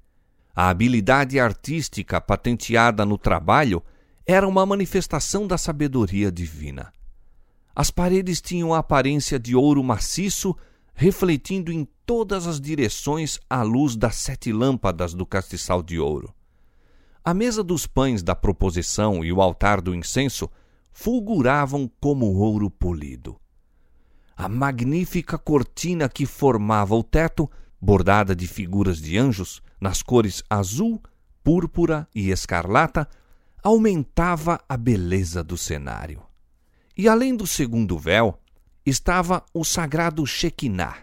A 0.55 0.69
habilidade 0.69 1.37
artística 1.37 2.21
patenteada 2.21 3.05
no 3.05 3.17
trabalho 3.17 3.83
era 4.25 4.47
uma 4.47 4.65
manifestação 4.65 5.45
da 5.45 5.57
sabedoria 5.57 6.31
divina. 6.31 6.93
As 7.75 7.91
paredes 7.91 8.39
tinham 8.39 8.73
a 8.73 8.77
aparência 8.77 9.37
de 9.37 9.57
ouro 9.57 9.83
maciço, 9.83 10.55
refletindo 10.93 11.69
em 11.69 11.85
todas 12.05 12.47
as 12.47 12.61
direções 12.61 13.37
a 13.49 13.61
luz 13.61 13.97
das 13.97 14.15
sete 14.15 14.53
lâmpadas 14.53 15.13
do 15.13 15.25
castiçal 15.25 15.83
de 15.83 15.99
ouro. 15.99 16.33
A 17.25 17.33
mesa 17.33 17.61
dos 17.61 17.85
pães 17.85 18.23
da 18.23 18.35
proposição 18.35 19.21
e 19.23 19.33
o 19.33 19.41
altar 19.41 19.81
do 19.81 19.93
incenso 19.93 20.49
fulguravam 20.93 21.91
como 21.99 22.25
ouro 22.37 22.69
polido. 22.69 23.37
A 24.39 24.47
magnífica 24.47 25.37
cortina 25.37 26.07
que 26.07 26.25
formava 26.25 26.95
o 26.95 27.03
teto, 27.03 27.51
bordada 27.81 28.33
de 28.33 28.47
figuras 28.47 29.01
de 29.01 29.17
anjos 29.17 29.61
nas 29.81 30.01
cores 30.01 30.41
azul, 30.49 31.03
púrpura 31.43 32.07
e 32.15 32.31
escarlata, 32.31 33.05
aumentava 33.61 34.57
a 34.69 34.77
beleza 34.77 35.43
do 35.43 35.57
cenário. 35.57 36.23
E 36.97 37.09
além 37.09 37.35
do 37.35 37.45
segundo 37.45 37.99
véu, 37.99 38.39
estava 38.85 39.43
o 39.53 39.65
sagrado 39.65 40.25
Shekinah, 40.25 40.99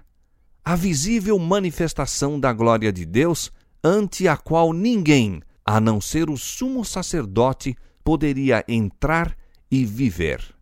a 0.64 0.74
visível 0.74 1.38
manifestação 1.38 2.40
da 2.40 2.54
glória 2.54 2.90
de 2.90 3.04
Deus, 3.04 3.52
ante 3.84 4.26
a 4.26 4.38
qual 4.38 4.72
ninguém, 4.72 5.42
a 5.62 5.78
não 5.78 6.00
ser 6.00 6.30
o 6.30 6.38
sumo 6.38 6.86
sacerdote, 6.86 7.76
poderia 8.02 8.64
entrar 8.66 9.36
e 9.70 9.84
viver. 9.84 10.55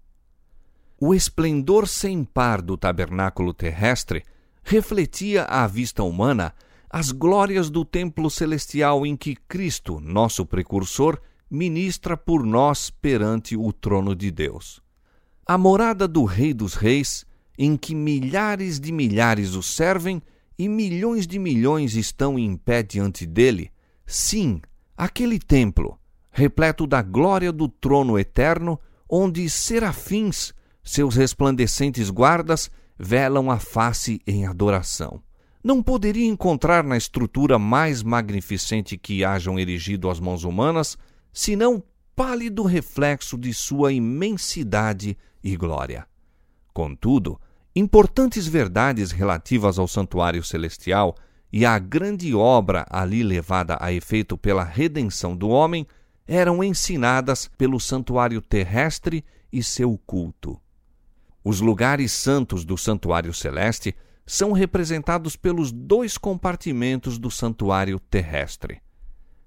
O 1.06 1.14
esplendor 1.14 1.86
sem 1.86 2.24
par 2.24 2.62
do 2.62 2.78
tabernáculo 2.78 3.52
terrestre 3.52 4.24
refletia 4.62 5.44
à 5.44 5.66
vista 5.66 6.02
humana 6.02 6.54
as 6.88 7.12
glórias 7.12 7.68
do 7.68 7.84
templo 7.84 8.30
celestial 8.30 9.04
em 9.04 9.14
que 9.14 9.36
Cristo, 9.36 10.00
nosso 10.00 10.46
precursor, 10.46 11.20
ministra 11.50 12.16
por 12.16 12.42
nós 12.42 12.88
perante 12.88 13.54
o 13.54 13.70
trono 13.70 14.16
de 14.16 14.30
Deus. 14.30 14.80
A 15.44 15.58
morada 15.58 16.08
do 16.08 16.24
Rei 16.24 16.54
dos 16.54 16.72
Reis, 16.72 17.26
em 17.58 17.76
que 17.76 17.94
milhares 17.94 18.80
de 18.80 18.90
milhares 18.90 19.54
o 19.54 19.62
servem 19.62 20.22
e 20.58 20.70
milhões 20.70 21.26
de 21.26 21.38
milhões 21.38 21.96
estão 21.96 22.38
em 22.38 22.56
pé 22.56 22.82
diante 22.82 23.26
dele, 23.26 23.70
sim, 24.06 24.58
aquele 24.96 25.38
templo, 25.38 25.98
repleto 26.30 26.86
da 26.86 27.02
glória 27.02 27.52
do 27.52 27.68
trono 27.68 28.18
eterno, 28.18 28.80
onde 29.06 29.50
serafins, 29.50 30.54
seus 30.84 31.16
resplandecentes 31.16 32.10
guardas, 32.10 32.70
velam 32.98 33.50
a 33.50 33.58
face 33.58 34.20
em 34.26 34.46
adoração. 34.46 35.20
Não 35.62 35.82
poderia 35.82 36.26
encontrar 36.26 36.84
na 36.84 36.96
estrutura 36.96 37.58
mais 37.58 38.02
magnificente 38.02 38.98
que 38.98 39.24
hajam 39.24 39.58
erigido 39.58 40.10
as 40.10 40.20
mãos 40.20 40.44
humanas, 40.44 40.98
senão 41.32 41.82
pálido 42.14 42.62
reflexo 42.64 43.38
de 43.38 43.52
sua 43.54 43.92
imensidade 43.92 45.16
e 45.42 45.56
glória. 45.56 46.06
Contudo, 46.72 47.40
importantes 47.74 48.46
verdades 48.46 49.10
relativas 49.10 49.78
ao 49.78 49.88
santuário 49.88 50.44
celestial 50.44 51.16
e 51.50 51.64
à 51.64 51.78
grande 51.78 52.34
obra 52.34 52.86
ali 52.90 53.22
levada 53.22 53.78
a 53.80 53.92
efeito 53.92 54.36
pela 54.36 54.62
redenção 54.62 55.34
do 55.34 55.48
homem 55.48 55.86
eram 56.26 56.62
ensinadas 56.62 57.50
pelo 57.56 57.80
santuário 57.80 58.40
terrestre 58.40 59.24
e 59.52 59.62
seu 59.62 59.98
culto. 60.06 60.60
Os 61.44 61.60
lugares 61.60 62.10
santos 62.10 62.64
do 62.64 62.78
santuário 62.78 63.34
celeste 63.34 63.94
são 64.26 64.52
representados 64.52 65.36
pelos 65.36 65.70
dois 65.70 66.16
compartimentos 66.16 67.18
do 67.18 67.30
santuário 67.30 68.00
terrestre. 68.00 68.80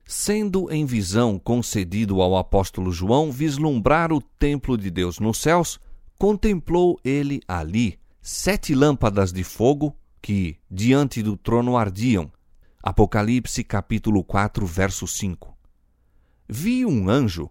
Sendo 0.05 0.71
em 0.71 0.85
visão 0.85 1.39
concedido 1.39 2.21
ao 2.21 2.37
apóstolo 2.37 2.91
João 2.91 3.31
vislumbrar 3.31 4.13
o 4.13 4.21
templo 4.21 4.77
de 4.77 4.91
Deus 4.91 5.19
nos 5.19 5.39
céus, 5.39 5.79
contemplou 6.19 6.99
ele 7.03 7.41
ali 7.47 7.99
sete 8.21 8.75
lâmpadas 8.75 9.33
de 9.33 9.43
fogo 9.43 9.97
que 10.21 10.57
diante 10.69 11.23
do 11.23 11.35
trono 11.35 11.75
ardiam. 11.75 12.31
Apocalipse 12.81 13.63
capítulo 13.63 14.23
4, 14.23 14.65
verso 14.67 15.07
5. 15.07 15.57
Vi 16.47 16.85
um 16.85 17.09
anjo 17.09 17.49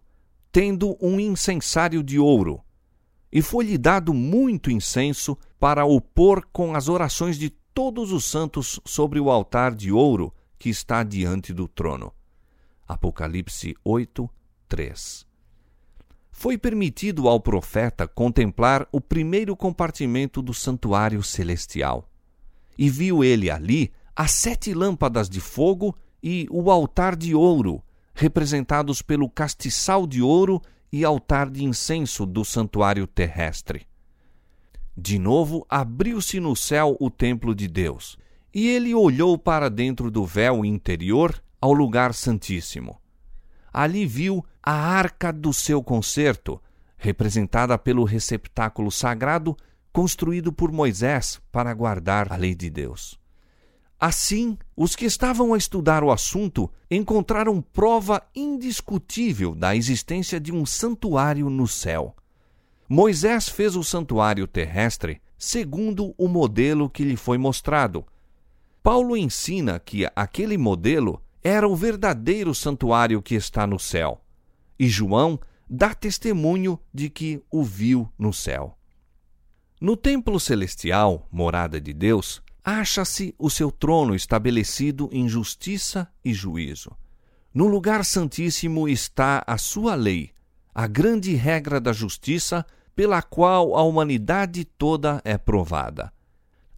tendo 0.53 0.97
um 1.01 1.19
incensário 1.19 2.03
de 2.03 2.19
ouro 2.19 2.63
e 3.37 3.43
foi-lhe 3.43 3.77
dado 3.77 4.15
muito 4.15 4.71
incenso 4.71 5.37
para 5.61 5.85
o 5.85 6.01
pôr 6.01 6.49
com 6.51 6.75
as 6.75 6.89
orações 6.89 7.39
de 7.39 7.51
todos 7.51 8.11
os 8.11 8.25
santos 8.25 8.81
sobre 8.83 9.21
o 9.21 9.31
altar 9.31 9.75
de 9.75 9.93
ouro 9.93 10.33
que 10.59 10.71
está 10.71 11.03
diante 11.03 11.53
do 11.53 11.69
trono. 11.69 12.15
Apocalipse 12.89 13.77
8, 13.85 14.31
3. 14.67 15.27
Foi 16.33 16.57
permitido 16.57 17.29
ao 17.29 17.39
profeta 17.39 18.09
contemplar 18.09 18.89
o 18.91 19.03
primeiro 19.03 19.55
compartimento 19.55 20.41
do 20.41 20.55
santuário 20.55 21.23
celestial. 21.23 22.09
E 22.79 22.89
viu 22.89 23.23
ele 23.23 23.51
ali 23.51 23.93
as 24.17 24.31
sete 24.31 24.73
lâmpadas 24.73 25.29
de 25.29 25.43
fogo 25.43 25.95
e 26.23 26.49
o 26.51 26.71
altar 26.71 27.15
de 27.15 27.35
ouro, 27.35 27.83
representados 28.15 29.03
pelo 29.03 29.29
castiçal 29.29 30.07
de 30.07 30.23
ouro 30.23 30.63
e 30.93 31.05
altar 31.05 31.51
de 31.51 31.65
incenso 31.65 32.25
do 32.25 32.45
santuário 32.45 33.07
terrestre. 33.07 33.87
De 34.97 35.19
novo 35.19 35.67
abriu-se 35.69 36.41
no 36.41 36.57
céu 36.57 36.97
o 36.99 37.11
templo 37.11 37.55
de 37.55 37.69
Deus, 37.69 38.17
e 38.55 38.69
ele 38.69 38.95
olhou 38.95 39.37
para 39.37 39.69
dentro 39.69 40.11
do 40.11 40.25
véu 40.25 40.65
interior 40.65 41.43
ao 41.61 41.73
lugar 41.73 42.15
santíssimo. 42.15 43.01
Ali 43.73 44.07
viu 44.07 44.45
a 44.63 44.73
arca 44.73 45.31
do 45.33 45.53
seu 45.53 45.83
concerto, 45.83 46.61
representada 46.97 47.77
pelo 47.77 48.05
receptáculo 48.05 48.91
sagrado 48.91 49.55
construído 49.93 50.53
por 50.53 50.73
Moisés 50.73 51.41
para 51.53 51.73
guardar 51.75 52.33
a 52.33 52.37
lei 52.37 52.55
de 52.55 52.71
Deus. 52.71 53.21
Assim, 53.99 54.59
os 54.77 54.95
que 54.95 55.07
estavam 55.07 55.55
a 55.55 55.57
estudar 55.57 56.05
o 56.05 56.11
assunto 56.11 56.71
encontraram 56.91 57.63
prova 57.63 58.23
indiscutível 58.35 59.55
da 59.55 59.75
existência 59.75 60.39
de 60.39 60.53
um 60.53 60.67
santuário 60.67 61.49
no 61.49 61.67
céu. 61.67 62.15
Moisés 62.89 63.49
fez 63.49 63.75
o 63.75 63.83
santuário 63.83 64.47
terrestre 64.47 65.21
segundo 65.39 66.15
o 66.17 66.29
modelo 66.29 66.89
que 66.89 67.05
lhe 67.05 67.17
foi 67.17 67.39
mostrado. 67.39 68.05
Paulo 68.83 69.17
ensina 69.17 69.79
que 69.79 70.07
aquele 70.15 70.57
modelo 70.57 71.21
era 71.43 71.67
o 71.67 71.75
verdadeiro 71.75 72.55
santuário 72.55 73.23
que 73.23 73.35
está 73.35 73.67
no 73.67 73.79
céu. 73.79 74.21
E 74.79 74.89
João 74.89 75.39
dá 75.69 75.95
testemunho 75.95 76.79
de 76.93 77.11
que 77.11 77.43
o 77.51 77.63
viu 77.63 78.11
no 78.19 78.33
céu. 78.33 78.77
No 79.81 79.97
templo 79.97 80.39
celestial, 80.39 81.27
morada 81.31 81.81
de 81.81 81.93
Deus, 81.93 82.43
acha-se 82.69 83.33
o 83.39 83.49
seu 83.49 83.71
trono 83.71 84.13
estabelecido 84.13 85.09
em 85.13 85.29
justiça 85.29 86.09
e 86.25 86.35
juízo. 86.35 86.91
No 87.55 87.69
lugar 87.69 88.05
santíssimo 88.05 88.89
está 88.89 89.45
a 89.47 89.57
sua 89.57 89.95
lei, 89.95 90.33
a 90.75 90.89
grande 90.89 91.33
regra 91.37 91.81
da 91.81 91.93
justiça 91.93 92.67
pela 92.97 93.23
qual 93.23 93.77
a 93.77 93.83
humanidade 93.85 94.65
toda 94.65 95.23
é 95.25 95.39
provada. 95.39 96.13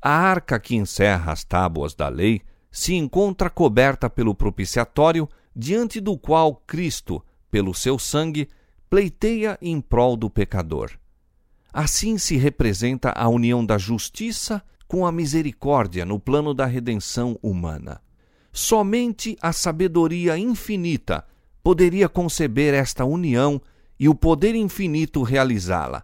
A 0.00 0.10
arca 0.10 0.60
que 0.60 0.76
encerra 0.76 1.32
as 1.32 1.42
tábuas 1.42 1.94
da 1.94 2.08
lei 2.08 2.42
se 2.70 2.94
encontra 2.94 3.48
coberta 3.48 4.10
pelo 4.10 4.34
propiciatório, 4.34 5.26
diante 5.56 6.00
do 6.00 6.18
qual 6.18 6.54
Cristo, 6.66 7.24
pelo 7.50 7.72
seu 7.72 7.98
sangue, 7.98 8.46
pleiteia 8.90 9.58
em 9.62 9.80
prol 9.80 10.18
do 10.18 10.28
pecador. 10.28 10.92
Assim 11.72 12.18
se 12.18 12.36
representa 12.36 13.10
a 13.10 13.26
união 13.26 13.64
da 13.64 13.78
justiça 13.78 14.62
com 14.88 15.06
a 15.06 15.12
misericórdia 15.12 16.06
no 16.06 16.18
plano 16.18 16.54
da 16.54 16.64
redenção 16.64 17.38
humana. 17.42 18.00
Somente 18.50 19.36
a 19.40 19.52
sabedoria 19.52 20.36
infinita 20.38 21.24
poderia 21.62 22.08
conceber 22.08 22.72
esta 22.72 23.04
união 23.04 23.60
e 24.00 24.08
o 24.08 24.14
poder 24.14 24.54
infinito 24.54 25.22
realizá-la. 25.22 26.02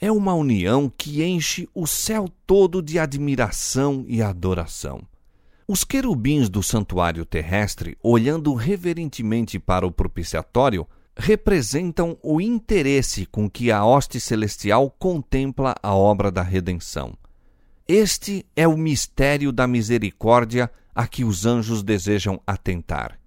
É 0.00 0.12
uma 0.12 0.34
união 0.34 0.92
que 0.96 1.24
enche 1.24 1.68
o 1.74 1.86
céu 1.86 2.28
todo 2.46 2.82
de 2.82 2.98
admiração 2.98 4.04
e 4.06 4.22
adoração. 4.22 5.00
Os 5.66 5.82
querubins 5.82 6.48
do 6.48 6.62
santuário 6.62 7.24
terrestre, 7.24 7.96
olhando 8.02 8.54
reverentemente 8.54 9.58
para 9.58 9.86
o 9.86 9.90
propiciatório, 9.90 10.86
representam 11.16 12.16
o 12.22 12.40
interesse 12.40 13.26
com 13.26 13.50
que 13.50 13.72
a 13.72 13.84
hoste 13.84 14.20
celestial 14.20 14.88
contempla 14.98 15.74
a 15.82 15.94
obra 15.94 16.30
da 16.30 16.42
redenção. 16.42 17.12
Este 17.90 18.44
é 18.54 18.68
o 18.68 18.76
mistério 18.76 19.50
da 19.50 19.66
misericórdia 19.66 20.70
a 20.94 21.06
que 21.06 21.24
os 21.24 21.46
anjos 21.46 21.82
desejam 21.82 22.38
atentar. 22.46 23.18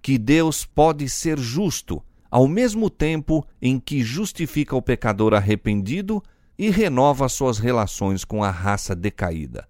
Que 0.00 0.16
Deus 0.16 0.64
pode 0.64 1.06
ser 1.10 1.38
justo 1.38 2.02
ao 2.30 2.48
mesmo 2.48 2.88
tempo 2.88 3.46
em 3.60 3.78
que 3.78 4.02
justifica 4.02 4.74
o 4.74 4.80
pecador 4.80 5.34
arrependido 5.34 6.22
e 6.58 6.70
renova 6.70 7.28
suas 7.28 7.58
relações 7.58 8.24
com 8.24 8.42
a 8.42 8.50
raça 8.50 8.96
decaída. 8.96 9.68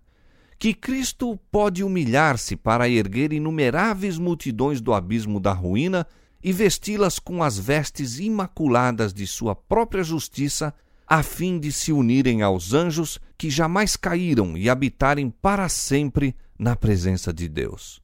Que 0.60 0.72
Cristo 0.72 1.36
pode 1.50 1.82
humilhar-se 1.82 2.54
para 2.54 2.88
erguer 2.88 3.32
inumeráveis 3.32 4.16
multidões 4.16 4.80
do 4.80 4.94
abismo 4.94 5.40
da 5.40 5.52
ruína 5.52 6.06
e 6.40 6.52
vesti-las 6.52 7.18
com 7.18 7.42
as 7.42 7.58
vestes 7.58 8.20
imaculadas 8.20 9.12
de 9.12 9.26
sua 9.26 9.56
própria 9.56 10.04
justiça 10.04 10.72
a 11.06 11.22
fim 11.22 11.58
de 11.58 11.70
se 11.70 11.92
unirem 11.92 12.42
aos 12.42 12.72
anjos 12.72 13.20
que 13.38 13.48
jamais 13.48 13.96
caíram 13.96 14.56
e 14.56 14.68
habitarem 14.68 15.30
para 15.30 15.68
sempre 15.68 16.34
na 16.58 16.74
presença 16.74 17.32
de 17.32 17.48
Deus. 17.48 18.02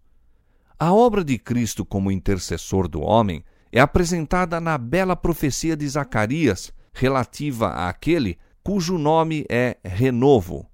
A 0.79 0.93
obra 0.93 1.25
de 1.25 1.39
Cristo 1.39 1.85
como 1.85 2.11
intercessor 2.11 2.87
do 2.87 3.01
homem 3.01 3.45
é 3.73 3.81
apresentada 3.81 4.61
na 4.61 4.77
bela 4.77 5.17
profecia 5.17 5.77
de 5.77 5.89
Zacarias 5.89 6.73
relativa 6.93 7.89
àquele 7.89 8.39
cujo 8.63 8.99
nome 8.99 9.45
é 9.49 9.79
Renovo. 9.83 10.67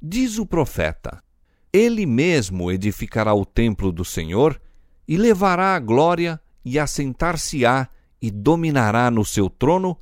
Diz 0.00 0.38
o 0.38 0.46
profeta: 0.46 1.22
Ele 1.72 2.06
mesmo 2.06 2.70
edificará 2.70 3.34
o 3.34 3.44
templo 3.44 3.90
do 3.90 4.04
Senhor 4.04 4.60
e 5.06 5.16
levará 5.16 5.74
a 5.74 5.80
glória 5.80 6.40
e 6.64 6.78
assentar-se-á 6.78 7.88
e 8.20 8.30
dominará 8.30 9.10
no 9.10 9.24
seu 9.24 9.48
trono 9.48 9.96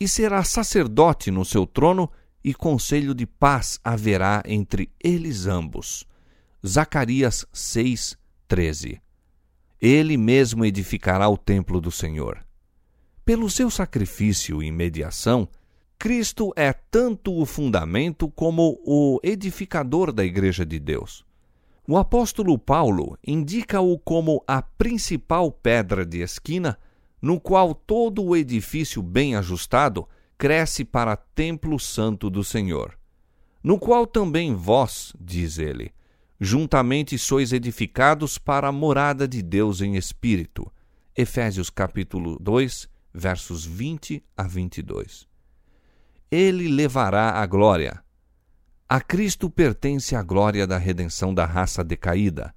e 0.00 0.06
será 0.06 0.44
sacerdote 0.44 1.30
no 1.30 1.44
seu 1.44 1.66
trono, 1.66 2.10
e 2.42 2.54
conselho 2.54 3.14
de 3.14 3.26
paz 3.26 3.80
haverá 3.82 4.42
entre 4.46 4.90
eles 5.02 5.46
ambos. 5.46 6.06
Zacarias 6.64 7.44
6, 7.52 8.16
13. 8.46 9.00
Ele 9.80 10.16
mesmo 10.16 10.64
edificará 10.64 11.28
o 11.28 11.36
templo 11.36 11.80
do 11.80 11.90
Senhor. 11.90 12.44
Pelo 13.24 13.50
seu 13.50 13.70
sacrifício 13.70 14.62
e 14.62 14.70
mediação, 14.70 15.48
Cristo 15.98 16.52
é 16.56 16.72
tanto 16.72 17.36
o 17.36 17.44
fundamento 17.44 18.30
como 18.30 18.80
o 18.84 19.18
edificador 19.22 20.12
da 20.12 20.24
Igreja 20.24 20.64
de 20.64 20.78
Deus. 20.78 21.24
O 21.86 21.96
apóstolo 21.96 22.56
Paulo 22.56 23.18
indica-o 23.26 23.98
como 23.98 24.42
a 24.46 24.62
principal 24.62 25.50
pedra 25.50 26.06
de 26.06 26.20
esquina, 26.20 26.78
no 27.20 27.40
qual 27.40 27.74
todo 27.74 28.24
o 28.24 28.36
edifício 28.36 29.02
bem 29.02 29.34
ajustado 29.34 30.08
cresce 30.36 30.84
para 30.84 31.16
templo 31.16 31.78
santo 31.78 32.30
do 32.30 32.44
Senhor. 32.44 32.98
No 33.62 33.78
qual 33.78 34.06
também 34.06 34.54
vós, 34.54 35.12
diz 35.20 35.58
ele, 35.58 35.92
juntamente 36.40 37.18
sois 37.18 37.52
edificados 37.52 38.38
para 38.38 38.68
a 38.68 38.72
morada 38.72 39.26
de 39.26 39.42
Deus 39.42 39.80
em 39.80 39.96
espírito. 39.96 40.70
Efésios 41.16 41.70
capítulo 41.70 42.38
2, 42.40 42.88
versos 43.12 43.64
20 43.64 44.22
a 44.36 44.44
22. 44.44 45.26
Ele 46.30 46.68
levará 46.68 47.30
a 47.32 47.46
glória 47.46 48.02
a 48.90 49.02
Cristo 49.02 49.50
pertence 49.50 50.16
a 50.16 50.22
glória 50.22 50.66
da 50.66 50.78
redenção 50.78 51.34
da 51.34 51.44
raça 51.44 51.84
decaída. 51.84 52.54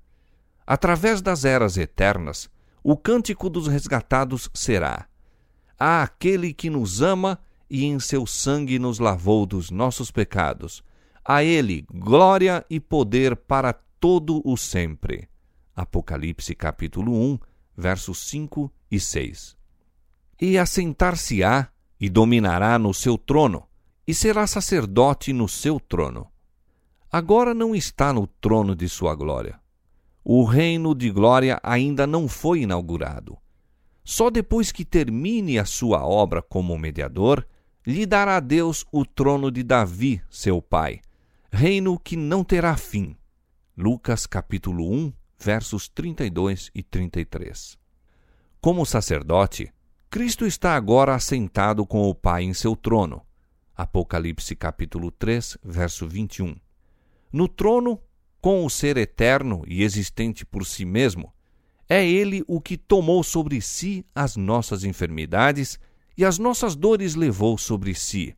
Através 0.66 1.22
das 1.22 1.44
eras 1.44 1.76
eternas, 1.76 2.50
o 2.84 2.98
cântico 2.98 3.50
dos 3.50 3.68
resgatados 3.68 4.50
será: 4.54 5.08
A 5.80 6.04
aquele 6.04 6.54
que 6.54 6.70
nos 6.70 7.02
ama 7.02 7.40
e 7.70 7.86
em 7.86 8.00
seu 8.00 8.26
sangue 8.26 8.80
nos 8.80 9.00
lavou 9.00 9.46
dos 9.46 9.70
nossos 9.70 10.12
pecados. 10.12 10.84
A 11.24 11.44
ele 11.44 11.86
glória 11.94 12.66
e 12.70 12.80
poder 12.80 13.36
para 13.36 13.72
todo 13.72 14.42
o 14.44 14.58
sempre. 14.58 15.30
Apocalipse 15.76 16.56
capítulo 16.56 17.14
1, 17.14 17.40
versos 17.78 18.28
5 18.30 18.72
e 18.90 19.00
6. 19.00 19.56
E 20.42 20.58
assentar-se-á 20.58 21.70
e 22.00 22.10
dominará 22.10 22.80
no 22.80 22.94
seu 22.94 23.18
trono 23.18 23.68
e 24.08 24.14
será 24.14 24.48
sacerdote 24.48 25.32
no 25.32 25.48
seu 25.48 25.80
trono. 25.80 26.28
Agora 27.12 27.54
não 27.54 27.76
está 27.76 28.12
no 28.12 28.26
trono 28.26 28.76
de 28.76 28.90
sua 28.90 29.14
glória. 29.14 29.61
O 30.24 30.44
reino 30.44 30.94
de 30.94 31.10
glória 31.10 31.60
ainda 31.64 32.06
não 32.06 32.28
foi 32.28 32.62
inaugurado. 32.62 33.38
Só 34.04 34.30
depois 34.30 34.72
que 34.72 34.86
termine 34.86 35.58
a 35.58 35.66
sua 35.66 36.06
obra 36.06 36.42
como 36.42 36.78
mediador, 36.78 37.48
lhe 37.86 38.06
dará 38.06 38.40
Deus 38.40 38.86
o 38.92 39.06
trono 39.06 39.52
de 39.52 39.64
Davi, 39.64 40.22
seu 40.30 40.62
pai, 40.62 41.02
reino 41.52 41.98
que 42.00 42.16
não 42.16 42.44
terá 42.44 42.78
fim. 42.78 43.16
Lucas 43.76 44.28
capítulo 44.28 44.92
1, 44.92 45.14
versos 45.40 45.88
32 45.90 46.70
e 46.76 46.84
33. 46.84 47.78
Como 48.60 48.86
sacerdote, 48.86 49.74
Cristo 50.10 50.46
está 50.46 50.76
agora 50.76 51.16
assentado 51.16 51.86
com 51.86 52.08
o 52.08 52.14
Pai 52.14 52.44
em 52.44 52.54
seu 52.54 52.76
trono. 52.76 53.26
Apocalipse 53.76 54.56
capítulo 54.56 55.10
3, 55.10 55.58
verso 55.64 56.08
21. 56.08 56.56
No 57.32 57.48
trono, 57.48 58.00
com 58.42 58.66
o 58.66 58.70
ser 58.70 58.98
eterno 58.98 59.64
e 59.68 59.84
existente 59.84 60.46
por 60.46 60.66
si 60.66 60.84
mesmo, 60.84 61.32
é 61.88 62.06
ele 62.08 62.44
o 62.48 62.60
que 62.60 62.76
tomou 62.76 63.24
sobre 63.24 63.62
si 63.62 64.06
as 64.16 64.36
nossas 64.36 64.84
enfermidades 64.84 65.80
e 66.18 66.26
as 66.26 66.40
nossas 66.40 66.76
dores 66.76 67.16
levou 67.16 67.58
sobre 67.58 67.94
si, 67.94 68.36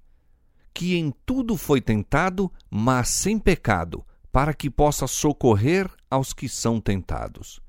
que 0.73 0.95
em 0.95 1.13
tudo 1.25 1.55
foi 1.55 1.79
tentado, 1.79 2.51
mas 2.69 3.09
sem 3.09 3.39
pecado, 3.39 4.05
para 4.31 4.53
que 4.53 4.69
possa 4.69 5.07
socorrer 5.07 5.89
aos 6.09 6.33
que 6.33 6.49
são 6.49 6.81
tentados. 6.81 7.61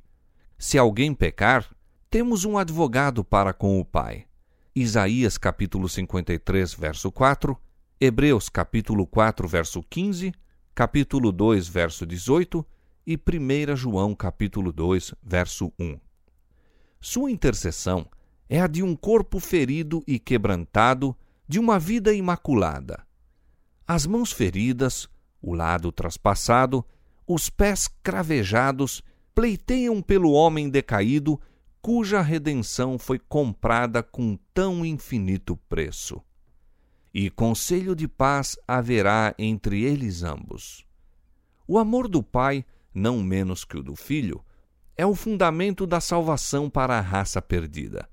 Se 0.59 0.79
alguém 0.79 1.15
pecar, 1.15 1.69
temos 2.09 2.45
um 2.45 2.57
advogado 2.57 3.23
para 3.23 3.53
com 3.53 3.79
o 3.79 3.85
Pai. 3.85 4.25
Isaías 4.75 5.37
capítulo 5.37 5.89
53, 5.89 6.75
verso 6.75 7.13
4, 7.13 7.57
Hebreus 8.01 8.49
capítulo 8.49 9.07
4, 9.07 9.47
verso 9.47 9.83
15, 9.83 10.33
capítulo 10.75 11.31
2, 11.31 11.69
verso 11.69 12.05
18 12.05 12.67
e 13.07 13.17
1 13.17 13.77
João 13.77 14.13
capítulo 14.13 14.73
2, 14.73 15.15
verso 15.23 15.73
1. 15.79 16.01
Sua 17.01 17.31
intercessão 17.31 18.09
é 18.49 18.61
a 18.61 18.67
de 18.67 18.83
um 18.83 18.97
corpo 18.97 19.39
ferido 19.39 20.03
e 20.05 20.19
quebrantado, 20.19 21.17
de 21.47 21.61
uma 21.61 21.79
vida 21.79 22.13
imaculada. 22.13 23.07
As 23.87 24.05
mãos 24.05 24.33
feridas, 24.33 25.09
o 25.41 25.55
lado 25.55 25.93
traspassado, 25.93 26.85
os 27.27 27.49
pés 27.49 27.89
cravejados 28.03 29.01
pleiteiam 29.33 30.03
pelo 30.03 30.33
homem 30.33 30.69
decaído 30.69 31.41
cuja 31.81 32.21
redenção 32.21 32.99
foi 32.99 33.19
comprada 33.19 34.03
com 34.03 34.37
tão 34.53 34.85
infinito 34.85 35.57
preço. 35.69 36.21
E 37.15 37.31
conselho 37.31 37.95
de 37.95 38.09
paz 38.09 38.59
haverá 38.67 39.35
entre 39.39 39.85
eles 39.85 40.25
ambos. 40.25 40.85
O 41.67 41.79
amor 41.79 42.09
do 42.09 42.23
Pai, 42.23 42.65
não 42.93 43.23
menos 43.23 43.65
que 43.65 43.79
o 43.79 43.83
do 43.85 43.95
Filho, 43.95 44.45
é 44.97 45.07
o 45.07 45.15
fundamento 45.15 45.87
da 45.87 46.01
salvação 46.01 46.69
para 46.69 46.99
a 46.99 47.01
raça 47.01 47.41
perdida. 47.41 48.09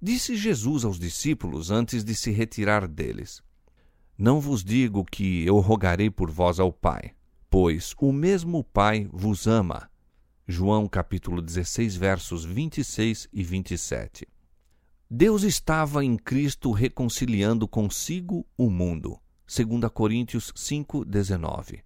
Disse 0.00 0.36
Jesus 0.36 0.84
aos 0.84 0.98
discípulos 0.98 1.72
antes 1.72 2.04
de 2.04 2.14
se 2.14 2.30
retirar 2.30 2.86
deles: 2.86 3.42
Não 4.16 4.40
vos 4.40 4.62
digo 4.62 5.04
que 5.04 5.44
eu 5.44 5.58
rogarei 5.58 6.08
por 6.08 6.30
vós 6.30 6.60
ao 6.60 6.72
Pai, 6.72 7.12
pois 7.50 7.94
o 7.98 8.12
mesmo 8.12 8.62
Pai 8.62 9.08
vos 9.12 9.48
ama 9.48 9.90
João 10.50 10.88
capítulo 10.88 11.40
16, 11.40 11.94
versos 11.94 12.44
26 12.44 13.28
e 13.32 13.42
27. 13.44 14.26
Deus 15.12 15.42
estava 15.42 16.04
em 16.04 16.16
Cristo 16.16 16.70
reconciliando 16.70 17.66
consigo 17.66 18.46
o 18.56 18.70
mundo. 18.70 19.18
2 19.44 19.90
Coríntios 19.92 20.52
5, 20.54 21.04
19. 21.04 21.82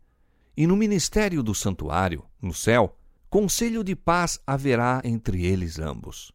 E 0.54 0.66
no 0.66 0.76
ministério 0.76 1.42
do 1.42 1.54
santuário, 1.54 2.22
no 2.42 2.52
céu, 2.52 2.98
conselho 3.30 3.82
de 3.82 3.96
paz 3.96 4.38
haverá 4.46 5.00
entre 5.04 5.46
eles 5.46 5.78
ambos. 5.78 6.32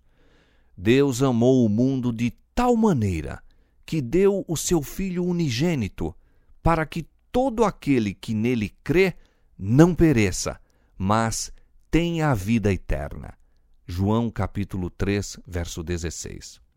Deus 0.76 1.22
amou 1.22 1.64
o 1.64 1.70
mundo 1.70 2.12
de 2.12 2.32
tal 2.56 2.76
maneira 2.76 3.40
que 3.86 4.02
deu 4.02 4.44
o 4.48 4.58
seu 4.58 4.82
Filho 4.82 5.24
unigênito, 5.24 6.16
para 6.64 6.88
que 6.88 7.08
todo 7.32 7.66
aquele 7.66 8.16
que 8.16 8.34
nele 8.34 8.76
crê 8.84 9.14
não 9.56 9.94
pereça, 9.94 10.60
mas 10.98 11.54
tem 11.92 12.24
a 12.24 12.34
vida 12.34 12.74
eterna. 12.74 13.38
João 13.86 14.32
capítulo 14.32 14.90
3, 14.90 15.38
verso 15.46 15.84
16. 15.84 16.68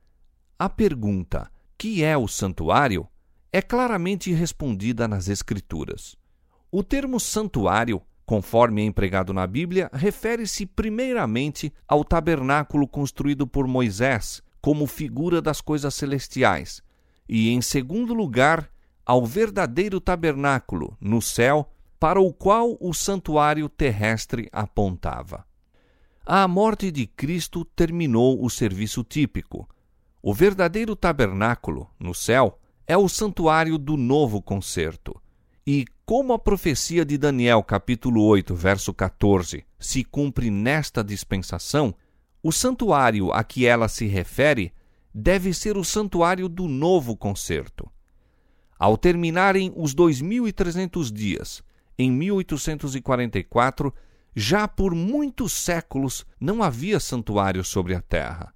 A 0.63 0.69
pergunta: 0.69 1.51
que 1.77 2.05
é 2.05 2.17
o 2.17 2.29
santuário? 2.29 3.09
é 3.51 3.61
claramente 3.61 4.33
respondida 4.33 5.09
nas 5.09 5.29
Escrituras. 5.29 6.15
O 6.71 6.85
termo 6.85 7.19
santuário, 7.19 8.01
conforme 8.25 8.81
é 8.81 8.85
empregado 8.85 9.33
na 9.33 9.45
Bíblia, 9.45 9.91
refere-se 9.93 10.65
primeiramente 10.65 11.73
ao 11.89 12.05
tabernáculo 12.05 12.87
construído 12.87 13.45
por 13.45 13.67
Moisés, 13.67 14.41
como 14.61 14.87
figura 14.87 15.43
das 15.43 15.61
coisas 15.61 15.97
celestiais, 15.97 16.81
e, 17.29 17.51
em 17.51 17.61
segundo 17.61 18.15
lugar, 18.15 18.71
ao 19.05 19.27
verdadeiro 19.27 20.01
tabernáculo 20.01 20.97
no 21.01 21.21
céu, 21.21 21.73
para 21.99 22.21
o 22.21 22.33
qual 22.33 22.77
o 22.81 22.95
santuário 22.95 23.69
terrestre 23.69 24.49
apontava. 24.53 25.45
A 26.25 26.47
morte 26.47 26.93
de 26.93 27.09
Cristo 27.09 27.65
terminou 27.65 28.41
o 28.45 28.49
serviço 28.49 29.03
típico. 29.03 29.69
O 30.25 30.33
verdadeiro 30.33 30.95
tabernáculo, 30.95 31.91
no 31.99 32.15
céu, 32.15 32.57
é 32.87 32.97
o 32.97 33.09
santuário 33.09 33.77
do 33.77 33.97
novo 33.97 34.41
concerto. 34.41 35.21
E 35.67 35.85
como 36.07 36.33
a 36.33 36.39
profecia 36.39 37.05
de 37.05 37.19
Daniel, 37.19 37.61
capítulo 37.65 38.23
8, 38.23 38.55
verso 38.55 38.95
14, 38.95 39.65
se 39.81 40.05
cumpre 40.05 40.49
nesta 40.49 41.03
dispensação, 41.03 41.93
o 42.41 42.53
santuário 42.53 43.33
a 43.33 43.43
que 43.43 43.67
ela 43.67 43.89
se 43.89 44.07
refere 44.07 44.73
deve 45.13 45.53
ser 45.53 45.77
o 45.77 45.83
santuário 45.83 46.49
do 46.49 46.69
novo 46.69 47.17
concerto. 47.17 47.91
Ao 48.79 48.97
terminarem 48.97 49.73
os 49.75 49.93
2300 49.93 51.11
dias 51.11 51.65
em 51.99 52.13
1844, 52.13 53.93
já 54.37 54.69
por 54.69 54.95
muitos 54.95 55.53
séculos 55.53 56.25
não 56.39 56.63
havia 56.63 57.01
santuário 57.01 57.65
sobre 57.65 57.97
a 57.97 58.01
terra. 58.01 58.55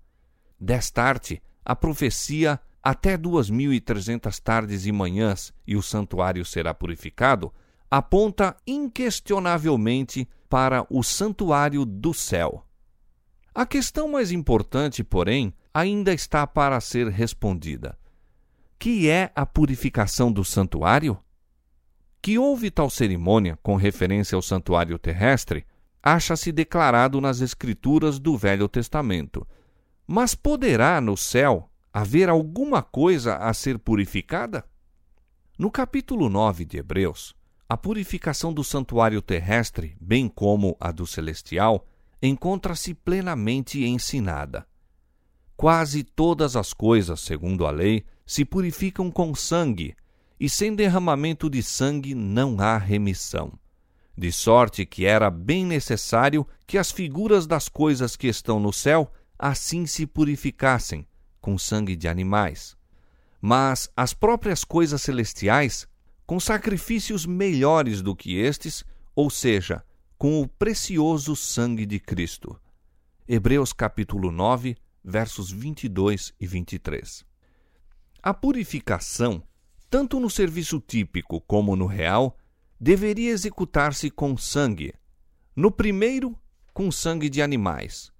Desta 0.59 1.03
arte, 1.03 1.43
a 1.67 1.75
profecia 1.75 2.61
até 2.81 3.17
duas 3.17 3.51
mil 3.51 3.73
e 3.73 3.81
trezentas 3.81 4.39
tardes 4.39 4.87
e 4.87 4.93
manhãs 4.93 5.53
e 5.67 5.75
o 5.75 5.83
santuário 5.83 6.45
será 6.45 6.73
purificado, 6.73 7.53
aponta 7.91 8.57
inquestionavelmente 8.65 10.29
para 10.49 10.87
o 10.89 11.03
santuário 11.03 11.85
do 11.85 12.15
céu. 12.15 12.65
A 13.53 13.67
questão 13.67 14.07
mais 14.07 14.31
importante, 14.31 15.03
porém, 15.03 15.53
ainda 15.75 16.15
está 16.15 16.47
para 16.47 16.81
ser 16.81 17.09
respondida. 17.09 17.99
Que 18.79 19.09
é 19.09 19.33
a 19.35 19.45
purificação 19.45 20.31
do 20.31 20.45
santuário? 20.45 21.19
Que 22.23 22.39
houve 22.39 22.71
tal 22.71 22.89
cerimônia 22.89 23.59
com 23.61 23.75
referência 23.75 24.37
ao 24.37 24.43
santuário 24.43 24.97
terrestre, 25.01 25.67
acha-se 26.01 26.53
declarado 26.53 27.21
nas 27.21 27.41
Escrituras 27.41 28.21
do 28.21 28.37
Velho 28.37 28.69
Testamento. 28.69 29.45
Mas 30.07 30.37
poderá 30.37 31.01
no 31.01 31.16
céu 31.16 31.69
haver 31.92 32.29
alguma 32.29 32.81
coisa 32.81 33.37
a 33.38 33.53
ser 33.53 33.77
purificada? 33.77 34.64
No 35.59 35.69
capítulo 35.69 36.29
9 36.29 36.64
de 36.64 36.79
Hebreus, 36.79 37.35
a 37.69 37.77
purificação 37.77 38.53
do 38.53 38.62
santuário 38.62 39.21
terrestre, 39.21 39.97
bem 40.01 40.29
como 40.29 40.77
a 40.79 40.92
do 40.92 41.07
celestial, 41.07 41.85
encontra-se 42.23 42.95
plenamente 42.95 43.85
ensinada. 43.85 44.64
Quase 45.57 46.05
todas 46.05 46.55
as 46.55 46.73
coisas, 46.73 47.21
segundo 47.21 47.66
a 47.66 47.73
lei, 47.73 48.05
se 48.25 48.45
purificam 48.45 49.11
com 49.11 49.35
sangue, 49.35 49.97
e 50.38 50.49
sem 50.49 50.73
derramamento 50.73 51.51
de 51.51 51.62
sangue 51.64 52.14
não 52.14 52.61
há 52.61 52.79
remissão. 52.79 53.53
De 54.16 54.31
sorte 54.31 54.87
que 54.87 55.05
era 55.05 55.31
bem 55.31 55.64
necessário 55.64 56.47
que 56.64 56.79
as 56.79 56.92
figuras 56.92 57.47
das 57.47 57.69
coisas 57.69 58.14
que 58.14 58.29
estão 58.29 58.61
no 58.61 58.73
céu 58.73 59.11
assim 59.38 59.87
se 59.87 60.07
purificassem, 60.07 61.07
com 61.40 61.59
sangue 61.59 61.94
de 61.94 62.09
animais. 62.09 62.77
Mas 63.40 63.90
as 63.96 64.12
próprias 64.12 64.64
coisas 64.64 65.03
celestiais, 65.03 65.87
com 66.27 66.40
sacrifícios 66.40 67.25
melhores 67.25 68.03
do 68.03 68.16
que 68.16 68.37
estes, 68.37 68.85
ou 69.14 69.31
seja, 69.31 69.85
com 70.18 70.40
o 70.40 70.49
precioso 70.49 71.37
sangue 71.37 71.87
de 71.87 72.01
Cristo. 72.01 72.59
Hebreus 73.29 73.72
capítulo 73.72 74.31
9, 74.31 74.77
versos 75.05 75.51
22 75.51 76.33
e 76.40 76.46
23. 76.46 77.25
A 78.22 78.35
purificação, 78.35 79.42
tanto 79.88 80.18
no 80.18 80.29
serviço 80.29 80.81
típico 80.81 81.40
como 81.42 81.77
no 81.77 81.87
real, 81.87 82.37
deveria 82.81 83.31
executar-se 83.31 84.11
com 84.11 84.37
sangue. 84.37 84.92
No 85.55 85.70
primeiro, 85.70 86.37
com 86.75 86.90
sangue 86.90 87.29
de 87.31 87.40
animais. 87.40 88.12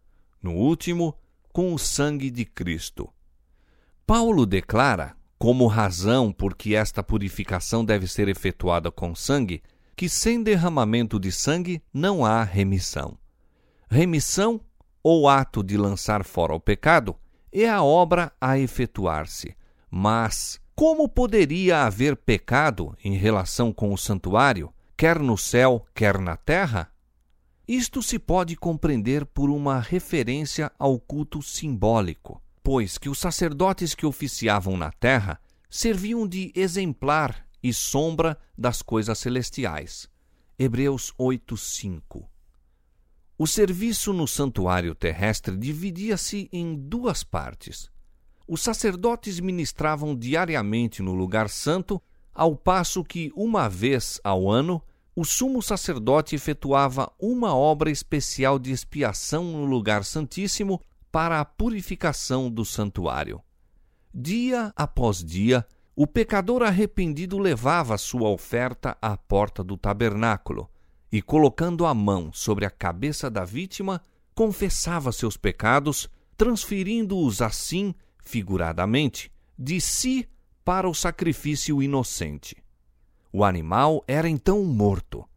No 0.47 0.53
último, 0.53 1.13
com 1.53 1.75
o 1.75 1.79
sangue 1.79 2.31
de 2.31 2.45
Cristo. 2.45 3.13
Paulo 4.07 4.47
declara, 4.47 5.17
como 5.37 5.67
razão 5.67 6.31
por 6.31 6.55
que 6.55 6.77
esta 6.77 7.03
purificação 7.03 7.85
deve 7.85 8.07
ser 8.07 8.29
efetuada 8.29 8.93
com 8.93 9.13
sangue, 9.13 9.61
que 9.97 10.09
sem 10.09 10.41
derramamento 10.41 11.19
de 11.19 11.33
sangue 11.33 11.83
não 11.93 12.25
há 12.25 12.45
remissão. 12.45 13.19
Remissão 13.91 14.61
ou 15.03 15.29
ato 15.29 15.65
de 15.65 15.77
lançar 15.77 16.23
fora 16.23 16.55
o 16.55 16.61
pecado 16.61 17.17
é 17.51 17.69
a 17.69 17.83
obra 17.83 18.33
a 18.41 18.57
efetuar-se. 18.57 19.57
Mas 19.91 20.61
como 20.77 21.09
poderia 21.09 21.83
haver 21.83 22.15
pecado 22.15 22.97
em 23.03 23.17
relação 23.17 23.73
com 23.73 23.93
o 23.93 23.99
santuário, 23.99 24.73
quer 24.97 25.19
no 25.19 25.37
céu, 25.37 25.85
quer 25.93 26.21
na 26.21 26.37
terra? 26.37 26.89
Isto 27.67 28.03
se 28.03 28.19
pode 28.19 28.55
compreender 28.57 29.27
por 29.27 29.51
uma 29.51 29.81
referência 29.81 30.71
ao 30.79 30.99
culto 31.01 31.43
simbólico, 31.43 32.41
pois 32.63 32.97
que 32.97 33.09
os 33.09 33.19
sacerdotes 33.19 33.95
que 33.95 34.07
oficiavam 34.07 34.77
na 34.77 34.93
terra 34.93 35.41
serviam 35.69 36.27
de 36.27 36.53
exemplar 36.55 37.47
e 37.63 37.75
sombra 37.75 38.39
das 38.57 38.83
coisas 38.83 39.19
celestiais. 39.19 40.09
Hebreus 40.59 41.13
8:5 41.19 42.27
o 43.39 43.47
serviço 43.47 44.15
no 44.15 44.27
santuário 44.27 44.95
terrestre 44.95 45.59
dividia-se 45.59 46.49
em 46.51 46.75
duas 46.75 47.23
partes. 47.23 47.91
Os 48.49 48.63
sacerdotes 48.63 49.39
ministravam 49.41 50.17
diariamente 50.17 51.03
no 51.03 51.13
lugar 51.13 51.51
santo, 51.51 52.01
ao 52.35 52.57
passo 52.57 53.05
que, 53.05 53.31
uma 53.37 53.69
vez 53.69 54.19
ao 54.25 54.51
ano, 54.51 54.83
o 55.17 55.25
sumo 55.25 55.63
sacerdote 55.63 56.35
efetuava 56.35 57.11
uma 57.19 57.57
obra 57.57 57.91
especial 57.91 58.59
de 58.59 58.71
expiação 58.71 59.45
no 59.45 59.65
lugar 59.65 60.05
santíssimo 60.05 60.79
para 61.11 61.41
a 61.41 61.45
purificação 61.45 62.51
do 62.51 62.67
santuário. 62.67 63.41
Dia 64.13 64.75
após 64.77 65.25
dia, 65.25 65.67
o 65.97 66.07
pecador 66.07 66.63
arrependido 66.63 67.39
levava 67.39 67.97
sua 67.97 68.29
oferta 68.29 68.95
à 69.01 69.17
porta 69.17 69.65
do 69.65 69.79
tabernáculo 69.79 70.69
e, 71.11 71.23
colocando 71.23 71.87
a 71.87 71.95
mão 71.95 72.31
sobre 72.31 72.67
a 72.67 72.71
cabeça 72.71 73.31
da 73.31 73.43
vítima, 73.43 74.03
confessava 74.35 75.11
seus 75.13 75.39
pecados, 75.39 76.11
transferindo-os 76.37 77.41
assim, 77.41 77.95
figuradamente, 78.23 79.33
de 79.59 79.81
si 79.81 80.29
para 80.63 80.87
o 80.87 80.93
sacrifício 80.93 81.83
inocente. 81.83 82.66
O 83.33 83.45
animal 83.45 84.05
era 84.07 84.29
então 84.29 84.65
morto. 84.65 85.29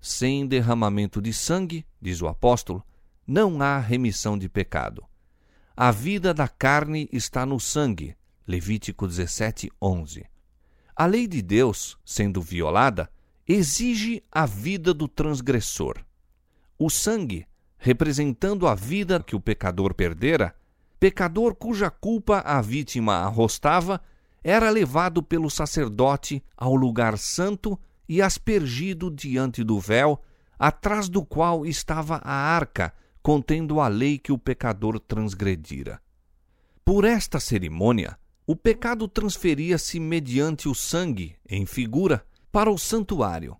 Sem 0.00 0.46
derramamento 0.46 1.20
de 1.20 1.32
sangue, 1.32 1.84
diz 2.00 2.22
o 2.22 2.28
apóstolo, 2.28 2.84
não 3.26 3.60
há 3.60 3.78
remissão 3.78 4.38
de 4.38 4.48
pecado. 4.48 5.04
A 5.76 5.90
vida 5.90 6.34
da 6.34 6.48
carne 6.48 7.08
está 7.12 7.46
no 7.46 7.60
sangue. 7.60 8.16
Levítico 8.46 9.06
17, 9.06 9.70
11. 9.80 10.26
A 10.96 11.06
lei 11.06 11.26
de 11.26 11.40
Deus, 11.40 11.96
sendo 12.04 12.42
violada, 12.42 13.10
exige 13.46 14.22
a 14.30 14.46
vida 14.46 14.92
do 14.92 15.08
transgressor. 15.08 16.04
O 16.78 16.90
sangue, 16.90 17.46
representando 17.78 18.66
a 18.66 18.74
vida 18.74 19.22
que 19.22 19.34
o 19.34 19.40
pecador 19.40 19.94
perdera, 19.94 20.54
pecador 20.98 21.54
cuja 21.54 21.90
culpa 21.90 22.40
a 22.40 22.60
vítima 22.60 23.14
arrostava, 23.16 24.00
era 24.42 24.70
levado 24.70 25.22
pelo 25.22 25.50
sacerdote 25.50 26.42
ao 26.56 26.74
lugar 26.74 27.18
santo 27.18 27.78
e 28.08 28.20
aspergido 28.20 29.10
diante 29.10 29.62
do 29.62 29.78
véu, 29.78 30.20
atrás 30.58 31.08
do 31.08 31.24
qual 31.24 31.64
estava 31.64 32.16
a 32.16 32.32
arca 32.32 32.92
contendo 33.22 33.80
a 33.80 33.88
lei 33.88 34.18
que 34.18 34.32
o 34.32 34.38
pecador 34.38 34.98
transgredira. 34.98 36.00
Por 36.84 37.04
esta 37.04 37.38
cerimônia, 37.38 38.18
o 38.46 38.56
pecado 38.56 39.06
transferia-se 39.06 40.00
mediante 40.00 40.68
o 40.68 40.74
sangue, 40.74 41.36
em 41.48 41.64
figura, 41.66 42.24
para 42.50 42.70
o 42.70 42.78
santuário. 42.78 43.56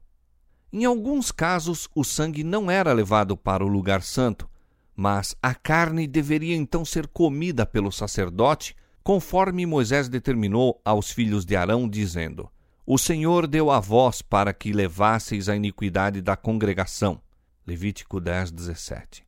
Em 0.73 0.85
alguns 0.85 1.31
casos, 1.31 1.89
o 1.95 2.03
sangue 2.03 2.43
não 2.43 2.71
era 2.71 2.93
levado 2.93 3.37
para 3.37 3.65
o 3.65 3.69
lugar 3.69 4.03
santo, 4.03 4.49
mas 4.97 5.35
a 5.43 5.55
carne 5.55 6.07
deveria 6.07 6.57
então 6.57 6.85
ser 6.85 7.07
comida 7.07 7.65
pelo 7.65 7.93
sacerdote, 7.93 8.75
conforme 9.03 9.67
Moisés 9.67 10.09
determinou 10.09 10.81
aos 10.85 11.11
filhos 11.11 11.45
de 11.45 11.57
Arão, 11.57 11.89
dizendo: 11.89 12.51
O 12.87 12.99
Senhor 12.99 13.47
deu 13.47 13.71
a 13.71 13.81
vós 13.81 14.23
para 14.23 14.53
que 14.53 14.73
levasseis 14.73 15.49
a 15.49 15.57
iniquidade 15.57 16.21
da 16.21 16.37
congregação. 16.37 17.21
Levítico 17.67 18.21
10, 18.21 18.51
17. 18.51 19.25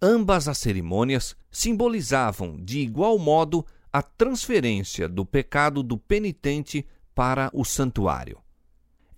Ambas 0.00 0.46
as 0.46 0.58
cerimônias 0.58 1.36
simbolizavam, 1.50 2.56
de 2.62 2.80
igual 2.80 3.18
modo, 3.18 3.64
a 3.92 4.02
transferência 4.02 5.08
do 5.08 5.24
pecado 5.24 5.82
do 5.82 5.96
penitente 5.96 6.86
para 7.14 7.50
o 7.54 7.64
santuário. 7.64 8.38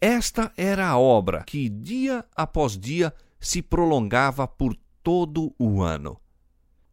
Esta 0.01 0.53
era 0.57 0.87
a 0.87 0.97
obra 0.97 1.43
que, 1.45 1.69
dia 1.69 2.25
após 2.37 2.79
dia, 2.79 3.13
se 3.41 3.61
prolongava 3.61 4.47
por 4.47 4.77
todo 5.03 5.53
o 5.59 5.83
ano. 5.83 6.21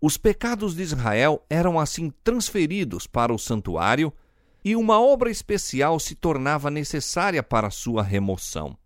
Os 0.02 0.18
pecados 0.18 0.76
de 0.76 0.84
Israel 0.84 1.44
eram 1.50 1.80
assim 1.80 2.12
transferidos 2.24 3.08
para 3.08 3.34
o 3.34 3.40
santuário 3.40 4.14
e 4.64 4.76
uma 4.76 5.00
obra 5.00 5.30
especial 5.30 6.00
se 6.00 6.16
tornava 6.16 6.70
necessária 6.70 7.42
para 7.42 7.70
sua 7.70 8.04
remoção. 8.04 8.78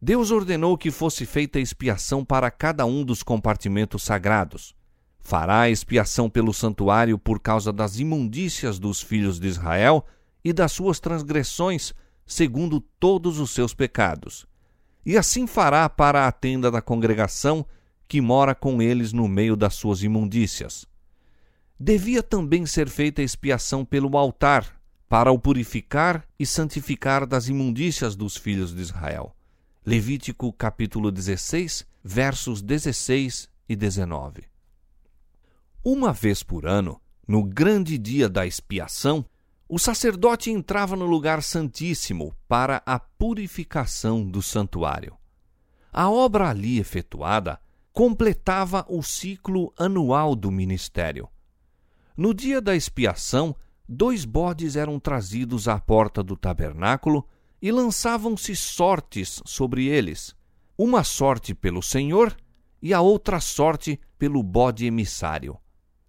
Deus 0.00 0.30
ordenou 0.30 0.76
que 0.76 0.90
fosse 0.90 1.24
feita 1.24 1.60
expiação 1.60 2.24
para 2.24 2.50
cada 2.50 2.84
um 2.84 3.04
dos 3.04 3.22
compartimentos 3.22 4.02
sagrados. 4.02 4.74
Fará 5.20 5.70
expiação 5.70 6.28
pelo 6.28 6.52
santuário 6.52 7.16
por 7.16 7.38
causa 7.38 7.72
das 7.72 7.98
imundícias 7.98 8.78
dos 8.78 9.00
filhos 9.00 9.38
de 9.38 9.46
Israel 9.46 10.04
e 10.44 10.52
das 10.52 10.72
suas 10.72 10.98
transgressões 10.98 11.94
segundo 12.26 12.80
todos 12.80 13.38
os 13.38 13.50
seus 13.50 13.74
pecados. 13.74 14.46
E 15.04 15.16
assim 15.16 15.46
fará 15.46 15.88
para 15.88 16.26
a 16.26 16.32
tenda 16.32 16.70
da 16.70 16.80
congregação, 16.80 17.64
que 18.06 18.20
mora 18.20 18.54
com 18.54 18.80
eles 18.82 19.12
no 19.12 19.26
meio 19.26 19.56
das 19.56 19.74
suas 19.74 20.02
imundícias. 20.02 20.86
Devia 21.78 22.22
também 22.22 22.64
ser 22.66 22.88
feita 22.88 23.22
expiação 23.22 23.84
pelo 23.84 24.16
altar, 24.16 24.80
para 25.08 25.30
o 25.30 25.38
purificar 25.38 26.26
e 26.38 26.46
santificar 26.46 27.26
das 27.26 27.48
imundícias 27.48 28.16
dos 28.16 28.36
filhos 28.36 28.74
de 28.74 28.80
Israel. 28.80 29.36
Levítico 29.84 30.52
capítulo 30.52 31.10
16, 31.10 31.86
versos 32.02 32.62
16 32.62 33.50
e 33.68 33.76
19. 33.76 34.44
Uma 35.84 36.12
vez 36.12 36.42
por 36.42 36.66
ano, 36.66 37.00
no 37.26 37.42
grande 37.42 37.98
dia 37.98 38.28
da 38.28 38.46
expiação, 38.46 39.24
o 39.68 39.78
sacerdote 39.78 40.50
entrava 40.50 40.94
no 40.96 41.06
lugar 41.06 41.42
santíssimo 41.42 42.34
para 42.46 42.82
a 42.86 42.98
purificação 42.98 44.24
do 44.24 44.40
santuário. 44.40 45.16
A 45.92 46.08
obra 46.10 46.48
ali 46.48 46.78
efetuada 46.78 47.60
completava 47.92 48.86
o 48.88 49.02
ciclo 49.02 49.72
anual 49.76 50.34
do 50.34 50.50
ministério. 50.50 51.28
No 52.16 52.32
dia 52.32 52.60
da 52.60 52.74
expiação, 52.74 53.54
dois 53.88 54.24
bodes 54.24 54.76
eram 54.76 54.98
trazidos 54.98 55.68
à 55.68 55.78
porta 55.78 56.22
do 56.22 56.36
tabernáculo 56.36 57.28
e 57.60 57.70
lançavam-se 57.70 58.56
sortes 58.56 59.42
sobre 59.44 59.86
eles, 59.86 60.34
uma 60.76 61.04
sorte 61.04 61.54
pelo 61.54 61.82
Senhor 61.82 62.34
e 62.80 62.92
a 62.92 63.00
outra 63.00 63.40
sorte 63.40 64.00
pelo 64.18 64.42
bode 64.42 64.86
emissário. 64.86 65.58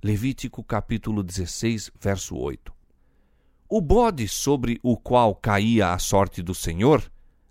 Levítico 0.04 0.64
capítulo 0.64 1.22
16, 1.22 1.92
verso 2.00 2.36
8. 2.36 2.74
O 3.70 3.82
bode 3.82 4.28
sobre 4.28 4.80
o 4.82 4.98
qual 4.98 5.36
caía 5.36 5.94
a 5.94 6.00
sorte 6.00 6.42
do 6.42 6.54
Senhor 6.54 7.04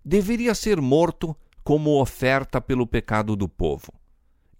deveria 0.04 0.54
ser 0.54 0.80
morto 0.80 1.36
como 1.62 2.00
oferta 2.00 2.60
pelo 2.60 2.86
pecado 2.86 3.36
do 3.36 3.48
povo. 3.48 4.01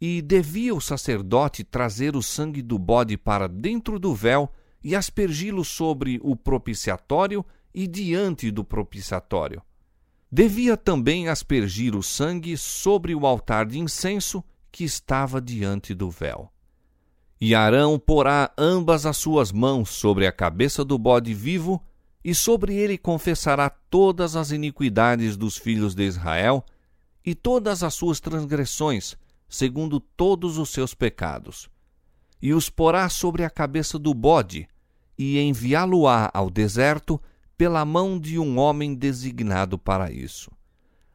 E 0.05 0.21
devia 0.21 0.75
o 0.75 0.81
sacerdote 0.81 1.63
trazer 1.63 2.17
o 2.17 2.23
sangue 2.23 2.61
do 2.61 2.77
bode 2.77 3.17
para 3.17 3.47
dentro 3.47 4.01
do 4.01 4.13
véu 4.13 4.51
e 4.83 4.97
aspergi-lo 4.97 5.65
sobre 5.65 6.19
o 6.25 6.35
propiciatório 6.35 7.47
e 7.73 7.87
diante 7.87 8.51
do 8.51 8.65
propiciatório. 8.65 9.63
Devia 10.29 10.77
também 10.77 11.29
aspergir 11.29 11.95
o 11.95 12.03
sangue 12.03 12.57
sobre 12.57 13.15
o 13.15 13.25
altar 13.25 13.65
de 13.65 13.79
incenso 13.79 14.43
que 14.73 14.83
estava 14.83 15.41
diante 15.41 15.95
do 15.95 16.11
véu. 16.11 16.51
E 17.41 17.55
Arão 17.55 17.97
porá 17.97 18.51
ambas 18.59 19.07
as 19.07 19.17
suas 19.17 19.53
mãos 19.53 19.91
sobre 19.91 20.27
a 20.27 20.33
cabeça 20.33 20.85
do 20.85 20.99
bode 20.99 21.33
vivo, 21.33 21.81
e 22.25 22.35
sobre 22.35 22.75
ele 22.75 22.99
confessará 22.99 23.71
todas 23.71 24.35
as 24.35 24.51
iniquidades 24.51 25.37
dos 25.37 25.57
filhos 25.57 25.95
de 25.95 26.03
Israel 26.03 26.65
e 27.25 27.37
todas 27.37 27.85
as 27.85 27.95
suas 27.95 28.19
transgressões, 28.19 29.17
segundo 29.53 30.01
todos 30.01 30.57
os 30.57 30.71
seus 30.71 30.95
pecados. 30.95 31.69
E 32.41 32.55
os 32.55 32.71
porá 32.71 33.09
sobre 33.11 33.45
a 33.45 33.51
cabeça 33.51 33.99
do 33.99 34.15
bode, 34.15 34.67
e 35.17 35.39
enviá-lo-á 35.39 36.31
ao 36.33 36.49
deserto 36.49 37.21
pela 37.57 37.85
mão 37.85 38.19
de 38.19 38.39
um 38.39 38.59
homem 38.59 38.95
designado 38.95 39.79
para 39.79 40.11
isso. 40.11 40.51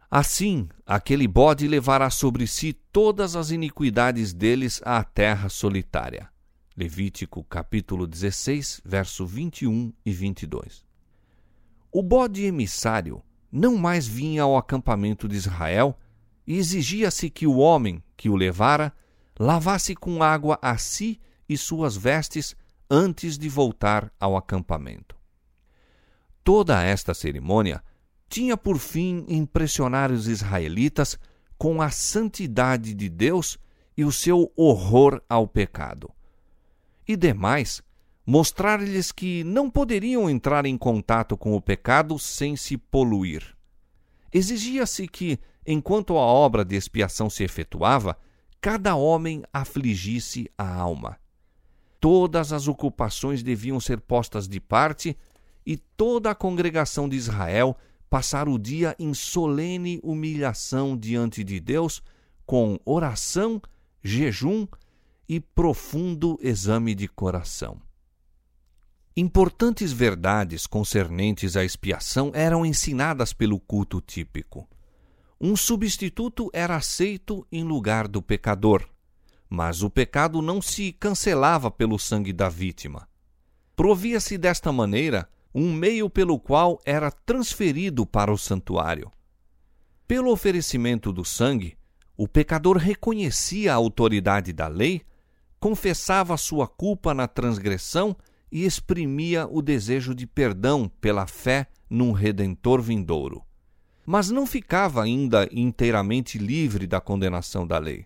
Assim, 0.10 0.70
aquele 0.86 1.28
bode 1.28 1.68
levará 1.68 2.12
sobre 2.12 2.46
si 2.46 2.74
todas 2.74 3.36
as 3.36 3.50
iniquidades 3.50 4.34
deles 4.34 4.80
à 4.86 5.04
terra 5.04 5.50
solitária. 5.50 6.30
Levítico 6.78 7.44
capítulo 7.44 8.06
16, 8.06 8.82
verso 8.86 9.26
21 9.26 9.92
e 10.06 10.12
22. 10.14 10.86
O 11.92 12.04
bode 12.04 12.46
emissário 12.46 13.22
não 13.52 13.76
mais 13.76 14.08
vinha 14.08 14.44
ao 14.44 14.56
acampamento 14.56 15.28
de 15.28 15.36
Israel 15.36 15.98
e 16.48 16.58
exigia-se 16.58 17.30
que 17.30 17.46
o 17.46 17.58
homem 17.58 18.02
que 18.16 18.30
o 18.30 18.36
levara 18.36 18.94
lavasse 19.38 19.94
com 19.94 20.24
água 20.24 20.58
a 20.62 20.78
si 20.78 21.20
e 21.48 21.58
suas 21.58 21.96
vestes 21.98 22.56
antes 22.90 23.38
de 23.38 23.50
voltar 23.50 24.12
ao 24.20 24.38
acampamento. 24.38 25.16
Toda 26.44 26.82
esta 26.82 27.14
cerimônia 27.14 27.84
tinha 28.30 28.56
por 28.56 28.80
fim 28.80 29.26
impressionar 29.28 30.12
os 30.12 30.28
israelitas 30.28 31.20
com 31.58 31.82
a 31.82 31.90
santidade 31.90 32.94
de 32.94 33.10
Deus 33.10 33.58
e 33.98 34.06
o 34.06 34.12
seu 34.12 34.52
horror 34.56 35.22
ao 35.28 35.48
pecado. 35.48 36.10
E 37.06 37.16
demais, 37.16 37.82
mostrar-lhes 38.26 39.12
que 39.12 39.44
não 39.44 39.70
poderiam 39.70 40.30
entrar 40.30 40.66
em 40.66 40.78
contato 40.78 41.36
com 41.36 41.56
o 41.56 41.62
pecado 41.62 42.18
sem 42.20 42.56
se 42.56 42.78
poluir. 42.78 43.57
Exigia-se 44.38 45.08
que, 45.08 45.40
enquanto 45.66 46.16
a 46.16 46.22
obra 46.22 46.64
de 46.64 46.76
expiação 46.76 47.28
se 47.28 47.44
efetuava, 47.44 48.16
cada 48.62 48.96
homem 48.96 49.42
afligisse 49.52 50.48
a 50.56 50.76
alma. 50.76 51.18
Todas 52.00 52.54
as 52.54 52.68
ocupações 52.68 53.42
deviam 53.42 53.80
ser 53.80 54.00
postas 54.00 54.48
de 54.48 54.60
parte 54.60 55.18
e 55.66 55.76
toda 55.76 56.30
a 56.30 56.36
congregação 56.36 57.10
de 57.10 57.16
Israel 57.16 57.76
passar 58.12 58.48
o 58.48 58.60
dia 58.60 58.96
em 59.00 59.12
solene 59.12 60.00
humilhação 60.04 60.96
diante 60.96 61.44
de 61.44 61.60
Deus, 61.60 62.04
com 62.46 62.80
oração, 62.86 63.60
jejum 64.04 64.68
e 65.28 65.40
profundo 65.40 66.38
exame 66.44 66.94
de 66.94 67.08
coração. 67.08 67.87
Importantes 69.20 69.92
verdades 69.92 70.68
concernentes 70.68 71.58
à 71.58 71.66
expiação 71.66 72.30
eram 72.36 72.64
ensinadas 72.64 73.34
pelo 73.34 73.60
culto 73.60 74.00
típico. 74.00 74.70
Um 75.42 75.56
substituto 75.56 76.52
era 76.54 76.76
aceito 76.76 77.44
em 77.52 77.64
lugar 77.64 78.08
do 78.08 78.22
pecador, 78.22 78.88
mas 79.50 79.82
o 79.82 79.90
pecado 79.90 80.40
não 80.40 80.62
se 80.62 80.92
cancelava 80.92 81.72
pelo 81.72 81.98
sangue 81.98 82.32
da 82.32 82.48
vítima. 82.48 83.10
Provia-se 83.76 84.38
desta 84.38 84.72
maneira 84.72 85.28
um 85.52 85.74
meio 85.74 86.12
pelo 86.12 86.40
qual 86.40 86.80
era 86.86 87.10
transferido 87.10 88.06
para 88.06 88.32
o 88.32 88.38
santuário. 88.38 89.12
Pelo 90.08 90.32
oferecimento 90.32 91.12
do 91.12 91.26
sangue, 91.26 91.76
o 92.16 92.28
pecador 92.28 92.78
reconhecia 92.78 93.74
a 93.74 93.78
autoridade 93.78 94.54
da 94.54 94.68
lei, 94.68 95.02
confessava 95.60 96.38
sua 96.38 96.68
culpa 96.68 97.16
na 97.16 97.28
transgressão 97.28 98.16
e 98.52 98.66
exprimia 98.66 99.48
o 99.50 99.62
desejo 99.62 100.16
de 100.16 100.26
perdão 100.26 100.90
pela 101.02 101.28
fé 101.28 101.68
num 101.90 102.12
redentor 102.12 102.82
vindouro. 102.82 103.44
Mas 104.06 104.30
não 104.30 104.46
ficava 104.46 105.04
ainda 105.04 105.48
inteiramente 105.52 106.38
livre 106.38 106.88
da 106.88 107.02
condenação 107.02 107.68
da 107.68 107.78
lei. 107.78 108.06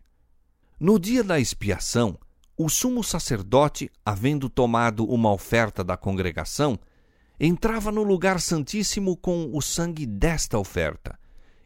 No 0.80 1.00
dia 1.00 1.24
da 1.24 1.40
expiação, 1.40 2.18
o 2.58 2.70
sumo 2.70 3.04
sacerdote, 3.04 3.92
havendo 4.06 4.50
tomado 4.50 5.06
uma 5.06 5.32
oferta 5.32 5.84
da 5.84 5.96
congregação, 5.96 6.80
entrava 7.40 7.92
no 7.92 8.04
lugar 8.04 8.40
santíssimo 8.40 9.16
com 9.18 9.50
o 9.54 9.62
sangue 9.62 10.06
desta 10.06 10.60
oferta 10.60 11.20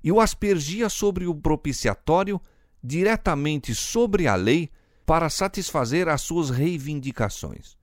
e 0.03 0.11
o 0.11 0.21
aspergia 0.21 0.88
sobre 0.88 1.25
o 1.25 1.35
propiciatório 1.35 2.39
diretamente 2.83 3.73
sobre 3.73 4.27
a 4.27 4.35
lei 4.35 4.69
para 5.05 5.29
satisfazer 5.29 6.07
as 6.07 6.21
suas 6.21 6.49
reivindicações. 6.49 7.74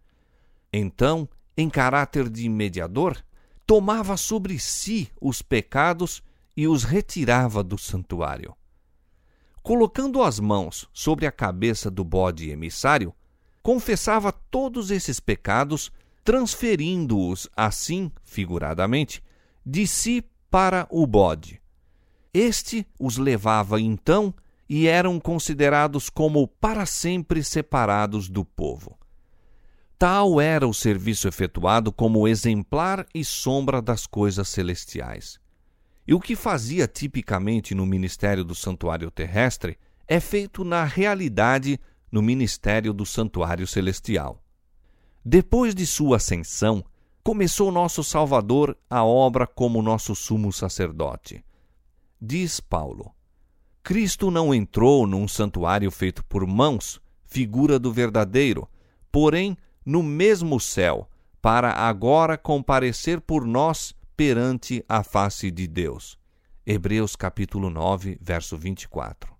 Então, 0.72 1.28
em 1.56 1.68
caráter 1.68 2.28
de 2.30 2.48
mediador, 2.48 3.22
tomava 3.66 4.16
sobre 4.16 4.58
si 4.58 5.10
os 5.20 5.42
pecados 5.42 6.22
e 6.56 6.66
os 6.66 6.84
retirava 6.84 7.62
do 7.62 7.76
santuário. 7.76 8.54
Colocando 9.62 10.22
as 10.22 10.40
mãos 10.40 10.88
sobre 10.92 11.26
a 11.26 11.32
cabeça 11.32 11.90
do 11.90 12.02
bode 12.02 12.50
emissário, 12.50 13.14
confessava 13.62 14.32
todos 14.32 14.90
esses 14.90 15.20
pecados 15.20 15.92
transferindo-os 16.24 17.48
assim, 17.56 18.10
figuradamente, 18.24 19.22
de 19.64 19.86
si 19.86 20.24
para 20.50 20.86
o 20.90 21.06
bode. 21.06 21.60
Este 22.32 22.86
os 22.98 23.18
levava 23.18 23.80
então 23.80 24.34
e 24.68 24.86
eram 24.86 25.20
considerados 25.20 26.08
como 26.08 26.48
para 26.48 26.86
sempre 26.86 27.44
separados 27.44 28.28
do 28.28 28.44
povo. 28.44 28.98
Tal 30.02 30.40
era 30.40 30.66
o 30.66 30.74
serviço 30.74 31.28
efetuado 31.28 31.92
como 31.92 32.26
exemplar 32.26 33.06
e 33.14 33.24
sombra 33.24 33.80
das 33.80 34.04
coisas 34.04 34.48
celestiais. 34.48 35.38
E 36.04 36.12
o 36.12 36.18
que 36.18 36.34
fazia 36.34 36.88
tipicamente 36.88 37.72
no 37.72 37.86
ministério 37.86 38.42
do 38.42 38.52
santuário 38.52 39.12
terrestre 39.12 39.78
é 40.08 40.18
feito 40.18 40.64
na 40.64 40.82
realidade 40.82 41.78
no 42.10 42.20
ministério 42.20 42.92
do 42.92 43.06
santuário 43.06 43.64
celestial. 43.64 44.42
Depois 45.24 45.72
de 45.72 45.86
sua 45.86 46.16
ascensão, 46.16 46.84
começou 47.22 47.70
nosso 47.70 48.02
Salvador 48.02 48.76
a 48.90 49.04
obra 49.04 49.46
como 49.46 49.80
nosso 49.80 50.16
sumo 50.16 50.52
sacerdote. 50.52 51.44
Diz 52.20 52.58
Paulo: 52.58 53.14
Cristo 53.84 54.32
não 54.32 54.52
entrou 54.52 55.06
num 55.06 55.28
santuário 55.28 55.92
feito 55.92 56.24
por 56.24 56.44
mãos, 56.44 57.00
figura 57.24 57.78
do 57.78 57.92
verdadeiro, 57.92 58.68
porém 59.12 59.56
no 59.84 60.02
mesmo 60.02 60.60
céu, 60.60 61.08
para 61.40 61.72
agora 61.72 62.38
comparecer 62.38 63.20
por 63.20 63.44
nós 63.44 63.94
perante 64.16 64.84
a 64.88 65.02
face 65.02 65.50
de 65.50 65.66
Deus. 65.66 66.16
Hebreus 66.64 67.16
capítulo 67.16 67.68
9, 67.68 68.16
verso 68.20 68.56
24. 68.56 69.32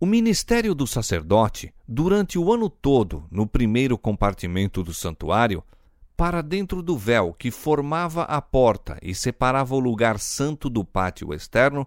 O 0.00 0.06
ministério 0.06 0.74
do 0.74 0.86
sacerdote, 0.86 1.74
durante 1.86 2.38
o 2.38 2.52
ano 2.52 2.70
todo, 2.70 3.26
no 3.30 3.46
primeiro 3.46 3.98
compartimento 3.98 4.82
do 4.82 4.94
santuário, 4.94 5.62
para 6.16 6.42
dentro 6.42 6.82
do 6.82 6.96
véu 6.96 7.34
que 7.34 7.50
formava 7.50 8.22
a 8.22 8.40
porta 8.40 8.98
e 9.02 9.14
separava 9.14 9.74
o 9.74 9.80
lugar 9.80 10.18
santo 10.18 10.70
do 10.70 10.84
pátio 10.84 11.34
externo, 11.34 11.86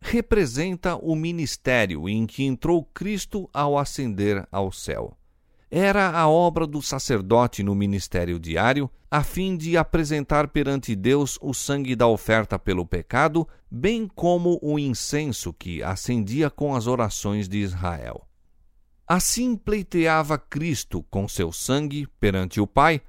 representa 0.00 0.96
o 0.96 1.14
ministério 1.14 2.08
em 2.08 2.26
que 2.26 2.44
entrou 2.44 2.84
Cristo 2.84 3.48
ao 3.52 3.78
ascender 3.78 4.46
ao 4.52 4.70
céu 4.70 5.17
era 5.70 6.10
a 6.10 6.28
obra 6.28 6.66
do 6.66 6.80
sacerdote 6.80 7.62
no 7.62 7.74
ministério 7.74 8.38
diário, 8.38 8.90
a 9.10 9.22
fim 9.22 9.56
de 9.56 9.76
apresentar 9.76 10.48
perante 10.48 10.94
Deus 10.94 11.38
o 11.40 11.52
sangue 11.52 11.94
da 11.94 12.06
oferta 12.06 12.58
pelo 12.58 12.86
pecado, 12.86 13.46
bem 13.70 14.08
como 14.08 14.58
o 14.62 14.78
incenso 14.78 15.52
que 15.52 15.82
acendia 15.82 16.48
com 16.50 16.74
as 16.74 16.86
orações 16.86 17.48
de 17.48 17.58
Israel. 17.58 18.26
Assim 19.06 19.56
pleiteava 19.56 20.38
Cristo 20.38 21.02
com 21.10 21.28
seu 21.28 21.50
sangue 21.50 22.06
perante 22.20 22.60
o 22.60 22.66
Pai 22.66 23.00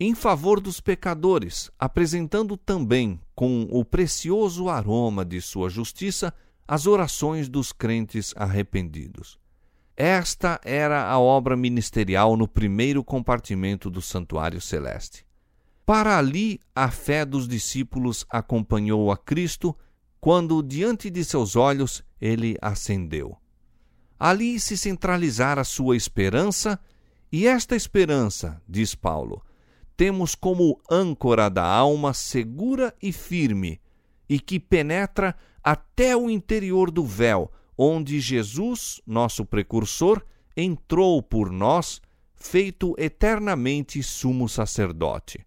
em 0.00 0.14
favor 0.14 0.60
dos 0.60 0.80
pecadores, 0.80 1.70
apresentando 1.78 2.56
também 2.56 3.20
com 3.34 3.66
o 3.70 3.84
precioso 3.84 4.68
aroma 4.68 5.24
de 5.24 5.40
sua 5.40 5.68
justiça 5.68 6.32
as 6.66 6.86
orações 6.86 7.48
dos 7.48 7.72
crentes 7.72 8.32
arrependidos. 8.36 9.38
Esta 10.00 10.60
era 10.62 11.10
a 11.10 11.18
obra 11.18 11.56
ministerial 11.56 12.36
no 12.36 12.46
primeiro 12.46 13.02
compartimento 13.02 13.90
do 13.90 14.00
santuário 14.00 14.60
celeste. 14.60 15.26
Para 15.84 16.16
ali, 16.16 16.60
a 16.72 16.88
fé 16.88 17.24
dos 17.24 17.48
discípulos 17.48 18.24
acompanhou 18.30 19.10
a 19.10 19.16
Cristo 19.16 19.76
quando, 20.20 20.62
diante 20.62 21.10
de 21.10 21.24
seus 21.24 21.56
olhos, 21.56 22.04
ele 22.20 22.56
ascendeu. 22.62 23.36
Ali 24.16 24.60
se 24.60 24.78
centralizara 24.78 25.64
sua 25.64 25.96
esperança, 25.96 26.78
e 27.32 27.48
esta 27.48 27.74
esperança, 27.74 28.62
diz 28.68 28.94
Paulo, 28.94 29.44
temos 29.96 30.36
como 30.36 30.80
âncora 30.88 31.50
da 31.50 31.64
alma 31.64 32.14
segura 32.14 32.94
e 33.02 33.10
firme, 33.10 33.80
e 34.28 34.38
que 34.38 34.60
penetra 34.60 35.34
até 35.60 36.16
o 36.16 36.30
interior 36.30 36.88
do 36.88 37.04
véu, 37.04 37.50
onde 37.78 38.18
Jesus, 38.18 39.00
nosso 39.06 39.46
precursor, 39.46 40.20
entrou 40.56 41.22
por 41.22 41.52
nós, 41.52 42.02
feito 42.34 42.96
eternamente 42.98 44.02
sumo 44.02 44.48
sacerdote. 44.48 45.46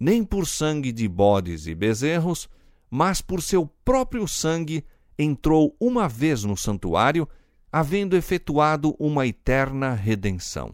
Nem 0.00 0.24
por 0.24 0.46
sangue 0.46 0.90
de 0.90 1.06
bodes 1.06 1.66
e 1.66 1.74
bezerros, 1.74 2.48
mas 2.90 3.20
por 3.20 3.42
seu 3.42 3.66
próprio 3.84 4.26
sangue 4.26 4.84
entrou 5.18 5.76
uma 5.78 6.08
vez 6.08 6.44
no 6.44 6.56
santuário, 6.56 7.28
havendo 7.70 8.16
efetuado 8.16 8.96
uma 8.98 9.26
eterna 9.26 9.92
redenção. 9.92 10.72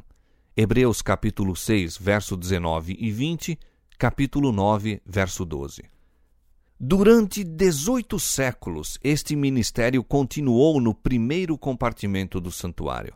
Hebreus 0.57 1.03
capítulo 1.03 1.57
6, 1.57 1.97
verso 1.97 2.37
19 2.37 2.97
e 2.99 3.11
20, 3.11 3.59
capítulo 3.99 4.53
9, 4.53 5.03
verso 5.05 5.45
12. 5.45 6.00
Durante 6.83 7.45
18 7.45 8.19
séculos, 8.19 8.99
este 9.05 9.37
ministério 9.37 10.03
continuou 10.03 10.81
no 10.81 10.95
primeiro 10.95 11.59
compartimento 11.59 12.41
do 12.41 12.51
santuário. 12.51 13.15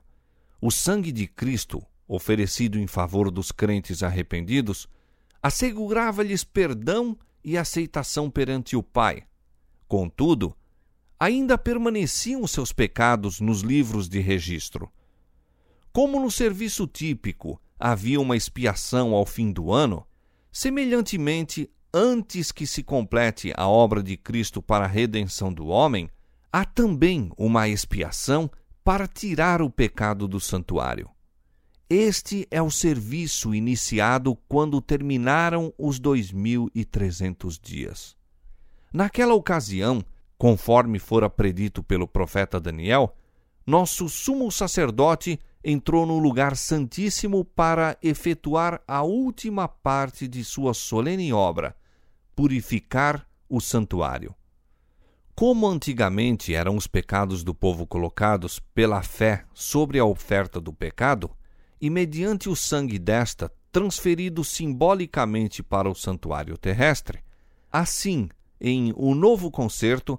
O 0.61 0.71
sangue 0.71 1.11
de 1.11 1.27
Cristo, 1.27 1.83
oferecido 2.07 2.79
em 2.79 2.87
favor 2.87 3.31
dos 3.31 3.51
crentes 3.51 4.03
arrependidos, 4.03 4.87
assegurava-lhes 5.43 6.45
perdão 6.45 7.17
e 7.43 7.57
aceitação 7.57 8.31
perante 8.31 8.77
o 8.77 8.83
Pai. 8.83 9.23
Contudo, 9.89 10.55
ainda 11.19 11.57
permaneciam 11.57 12.47
seus 12.47 12.71
pecados 12.71 13.41
nos 13.41 13.63
livros 13.63 14.11
de 14.11 14.21
registro. 14.21 14.93
Como 15.91 16.21
no 16.21 16.31
serviço 16.31 16.87
típico 16.87 17.59
havia 17.81 18.21
uma 18.21 18.37
expiação 18.37 19.15
ao 19.15 19.25
fim 19.25 19.51
do 19.51 19.73
ano, 19.73 20.07
semelhantemente 20.53 21.71
antes 21.95 22.51
que 22.51 22.67
se 22.67 22.83
complete 22.83 23.53
a 23.57 23.69
obra 23.69 24.03
de 24.03 24.17
Cristo 24.17 24.61
para 24.61 24.85
a 24.85 24.89
redenção 24.89 25.53
do 25.53 25.69
homem, 25.69 26.11
há 26.53 26.65
também 26.65 27.31
uma 27.39 27.69
expiação 27.69 28.51
para 28.83 29.07
tirar 29.07 29.63
o 29.63 29.71
pecado 29.71 30.27
do 30.27 30.41
santuário. 30.41 31.09
Este 31.89 32.49
é 32.51 32.61
o 32.61 32.71
serviço 32.71 33.55
iniciado 33.55 34.35
quando 34.49 34.81
terminaram 34.81 35.73
os 35.79 36.01
2.300 36.01 37.61
dias. 37.63 38.17
Naquela 38.93 39.35
ocasião, 39.35 40.05
conforme 40.37 40.99
fora 40.99 41.31
predito 41.31 41.81
pelo 41.81 42.09
profeta 42.09 42.59
Daniel, 42.59 43.15
nosso 43.65 44.09
sumo 44.09 44.51
sacerdote 44.51 45.39
entrou 45.63 46.05
no 46.05 46.19
lugar 46.19 46.57
santíssimo 46.57 47.45
para 47.45 47.97
efetuar 48.03 48.83
a 48.87 49.03
última 49.03 49.69
parte 49.69 50.27
de 50.27 50.43
sua 50.45 50.75
solene 50.75 51.33
obra, 51.33 51.77
purificar 52.35 53.27
o 53.49 53.61
santuário. 53.61 54.35
Como 55.35 55.67
antigamente 55.67 56.55
eram 56.55 56.77
os 56.77 56.87
pecados 56.87 57.43
do 57.43 57.55
povo 57.55 57.87
colocados 57.87 58.61
pela 58.73 59.03
fé 59.03 59.45
sobre 59.53 59.99
a 59.99 60.05
oferta 60.05 60.61
do 60.61 60.73
pecado, 60.73 61.31
e 61.81 61.91
mediante 61.91 62.49
o 62.49 62.55
sangue 62.55 62.99
desta 62.99 63.53
transferido 63.71 64.45
simbolicamente 64.45 65.63
para 65.63 65.91
o 65.91 65.95
santuário 65.95 66.57
terrestre, 66.57 67.25
assim, 67.71 68.29
em 68.61 68.93
o 68.97 69.15
novo 69.15 69.51
concerto, 69.51 70.19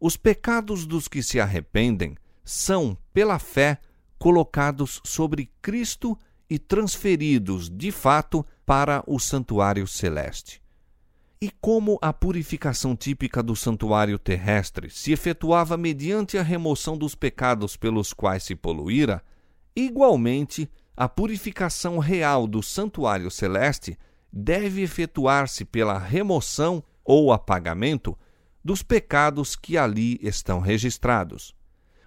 os 0.00 0.16
pecados 0.16 0.84
dos 0.84 1.06
que 1.06 1.22
se 1.22 1.38
arrependem 1.38 2.16
são, 2.44 2.98
pela 3.12 3.38
fé, 3.38 3.78
colocados 4.18 5.00
sobre 5.04 5.50
Cristo 5.62 6.18
e 6.50 6.58
transferidos, 6.58 7.70
de 7.70 7.92
fato, 7.92 8.44
para 8.64 9.02
o 9.06 9.18
santuário 9.20 9.86
celeste. 9.86 10.60
E 11.40 11.50
como 11.60 11.98
a 12.00 12.14
purificação 12.14 12.96
típica 12.96 13.42
do 13.42 13.54
santuário 13.54 14.18
terrestre 14.18 14.88
se 14.88 15.12
efetuava 15.12 15.76
mediante 15.76 16.38
a 16.38 16.42
remoção 16.42 16.96
dos 16.96 17.14
pecados 17.14 17.76
pelos 17.76 18.14
quais 18.14 18.42
se 18.42 18.54
poluíra, 18.54 19.22
igualmente 19.74 20.70
a 20.96 21.06
purificação 21.06 21.98
real 21.98 22.46
do 22.46 22.62
santuário 22.62 23.30
celeste 23.30 23.98
deve 24.32 24.80
efetuar-se 24.80 25.64
pela 25.64 25.98
remoção 25.98 26.82
ou 27.04 27.30
apagamento 27.30 28.16
dos 28.64 28.82
pecados 28.82 29.54
que 29.54 29.76
ali 29.76 30.18
estão 30.22 30.58
registrados. 30.58 31.54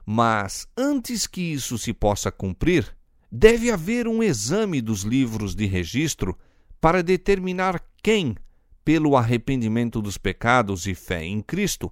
Mas 0.03 0.67
antes 0.75 1.27
que 1.27 1.41
isso 1.41 1.77
se 1.77 1.93
possa 1.93 2.31
cumprir, 2.31 2.97
deve 3.31 3.69
haver 3.69 4.07
um 4.07 4.23
exame 4.23 4.81
dos 4.81 5.03
livros 5.03 5.53
de 5.53 5.67
registro 5.67 6.35
para 6.81 7.03
determinar 7.03 7.79
quem 8.01 8.35
pelo 8.83 9.15
arrependimento 9.15 10.01
dos 10.01 10.17
pecados 10.17 10.87
e 10.87 10.95
fé 10.95 11.23
em 11.23 11.41
Cristo, 11.41 11.91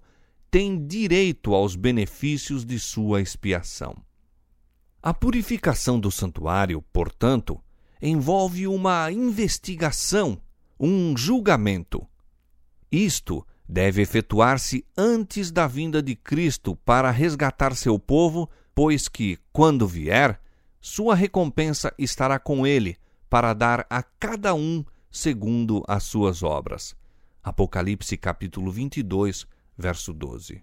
tem 0.50 0.86
direito 0.86 1.54
aos 1.54 1.76
benefícios 1.76 2.66
de 2.66 2.80
sua 2.80 3.22
expiação. 3.22 3.96
A 5.02 5.14
purificação 5.14 6.00
do 6.00 6.10
santuário, 6.10 6.82
portanto, 6.92 7.62
envolve 8.02 8.68
uma 8.68 9.12
investigação, 9.12 10.42
um 10.80 11.16
julgamento. 11.16 12.08
Isto 12.92 13.46
deve 13.68 14.02
efetuar-se 14.02 14.86
antes 14.98 15.52
da 15.52 15.68
vinda 15.68 16.02
de 16.02 16.16
Cristo 16.16 16.76
para 16.76 17.12
resgatar 17.12 17.76
seu 17.76 18.00
povo, 18.00 18.50
pois 18.74 19.08
que, 19.08 19.38
quando 19.52 19.88
vier, 19.88 20.40
sua 20.80 21.16
recompensa 21.16 21.94
estará 21.98 22.40
com 22.40 22.66
ele 22.66 22.98
para 23.30 23.54
dar 23.54 23.86
a 23.90 24.02
cada 24.02 24.54
um 24.54 24.86
segundo 25.10 25.84
as 25.88 26.04
suas 26.04 26.44
obras. 26.44 26.96
Apocalipse 27.44 28.18
capítulo 28.18 28.72
22, 28.72 29.48
verso 29.78 30.14
12. 30.14 30.62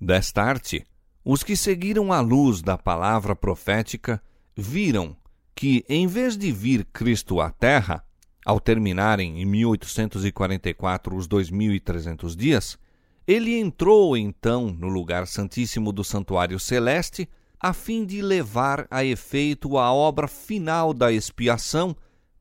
Desta 0.00 0.42
arte, 0.42 0.84
os 1.24 1.42
que 1.42 1.56
seguiram 1.56 2.12
a 2.12 2.20
luz 2.20 2.62
da 2.62 2.78
palavra 2.78 3.36
profética 3.36 4.22
viram 4.56 5.16
que, 5.54 5.84
em 5.88 6.06
vez 6.06 6.36
de 6.36 6.50
vir 6.52 6.84
Cristo 6.86 7.40
à 7.40 7.50
Terra, 7.50 8.04
ao 8.44 8.58
terminarem 8.58 9.42
em 9.42 9.44
1844 9.44 11.14
os 11.14 11.28
2.300 11.28 12.34
dias, 12.34 12.78
ele 13.26 13.58
entrou 13.58 14.16
então 14.16 14.70
no 14.70 14.88
lugar 14.88 15.26
santíssimo 15.26 15.92
do 15.92 16.02
santuário 16.02 16.58
celeste 16.58 17.28
a 17.60 17.72
fim 17.72 18.06
de 18.06 18.22
levar 18.22 18.86
a 18.90 19.04
efeito 19.04 19.76
a 19.76 19.92
obra 19.92 20.26
final 20.26 20.94
da 20.94 21.12
expiação 21.12 21.94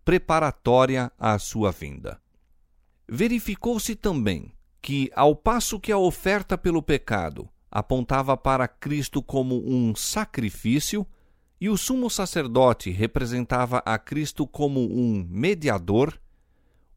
preparatória 0.07 1.11
à 1.19 1.37
sua 1.37 1.69
vinda. 1.69 2.17
Verificou-se 3.09 3.93
também 3.93 4.53
que, 4.81 5.11
ao 5.13 5.35
passo 5.35 5.81
que 5.81 5.91
a 5.91 5.97
oferta 5.97 6.57
pelo 6.57 6.81
pecado 6.81 7.49
apontava 7.69 8.37
para 8.37 8.69
Cristo 8.69 9.21
como 9.21 9.61
um 9.69 9.93
sacrifício, 9.93 11.05
e 11.59 11.67
o 11.67 11.75
sumo 11.75 12.09
sacerdote 12.09 12.89
representava 12.89 13.83
a 13.85 13.97
Cristo 13.97 14.47
como 14.47 14.79
um 14.79 15.27
mediador, 15.29 16.17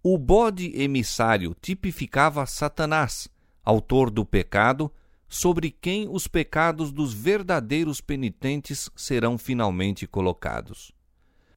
o 0.05 0.17
bode 0.17 0.71
emissário 0.81 1.53
tipificava 1.61 2.47
Satanás, 2.47 3.29
autor 3.65 4.09
do 4.09 4.25
pecado, 4.25 4.89
sobre 5.29 5.73
quem 5.73 6.09
os 6.09 6.29
pecados 6.29 6.93
dos 6.93 7.13
verdadeiros 7.13 8.01
penitentes 8.01 8.89
serão 8.95 9.37
finalmente 9.37 10.07
colocados. 10.07 10.93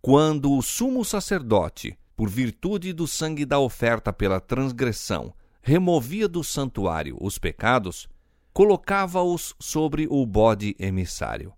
Quando 0.06 0.52
o 0.52 0.62
sumo 0.62 1.06
sacerdote, 1.06 1.98
por 2.14 2.30
virtude 2.30 2.92
do 2.92 3.08
sangue 3.08 3.46
da 3.46 3.58
oferta 3.58 4.12
pela 4.12 4.38
transgressão, 4.42 5.34
removia 5.62 6.28
do 6.28 6.44
santuário 6.44 7.16
os 7.22 7.38
pecados, 7.38 8.10
colocava-os 8.52 9.56
sobre 9.62 10.06
o 10.10 10.26
bode 10.26 10.76
emissário. 10.78 11.54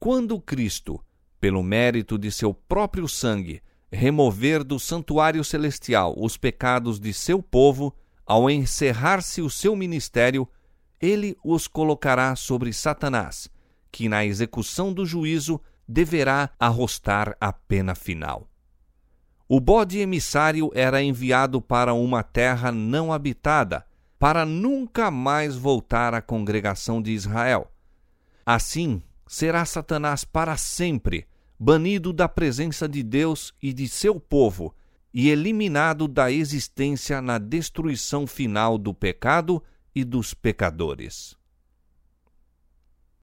Quando 0.00 0.40
Cristo, 0.40 0.98
pelo 1.38 1.62
mérito 1.62 2.16
de 2.16 2.32
seu 2.32 2.54
próprio 2.54 3.06
sangue, 3.06 3.62
remover 3.92 4.64
do 4.64 4.80
santuário 4.80 5.44
celestial 5.44 6.14
os 6.16 6.38
pecados 6.38 6.98
de 6.98 7.12
seu 7.12 7.42
povo, 7.42 7.94
ao 8.24 8.48
encerrar-se 8.48 9.42
o 9.42 9.50
seu 9.50 9.76
ministério, 9.76 10.48
ele 10.98 11.36
os 11.44 11.68
colocará 11.68 12.34
sobre 12.34 12.72
Satanás, 12.72 13.50
que 13.90 14.08
na 14.08 14.24
execução 14.24 14.90
do 14.90 15.04
juízo 15.04 15.60
deverá 15.86 16.50
arrostar 16.58 17.36
a 17.40 17.52
pena 17.52 17.94
final. 17.94 18.48
O 19.48 19.60
bode 19.60 19.98
emissário 19.98 20.70
era 20.74 21.02
enviado 21.02 21.60
para 21.60 21.92
uma 21.92 22.22
terra 22.22 22.72
não 22.72 23.12
habitada, 23.12 23.84
para 24.18 24.46
nunca 24.46 25.10
mais 25.10 25.56
voltar 25.56 26.14
à 26.14 26.22
congregação 26.22 27.02
de 27.02 27.10
Israel. 27.10 27.70
Assim, 28.46 29.02
será 29.26 29.64
Satanás 29.64 30.24
para 30.24 30.56
sempre 30.56 31.26
banido 31.62 32.12
da 32.12 32.28
presença 32.28 32.88
de 32.88 33.04
Deus 33.04 33.54
e 33.62 33.72
de 33.72 33.88
seu 33.88 34.18
povo, 34.18 34.74
e 35.14 35.30
eliminado 35.30 36.08
da 36.08 36.28
existência 36.28 37.22
na 37.22 37.38
destruição 37.38 38.26
final 38.26 38.76
do 38.76 38.92
pecado 38.92 39.62
e 39.94 40.02
dos 40.02 40.34
pecadores. 40.34 41.36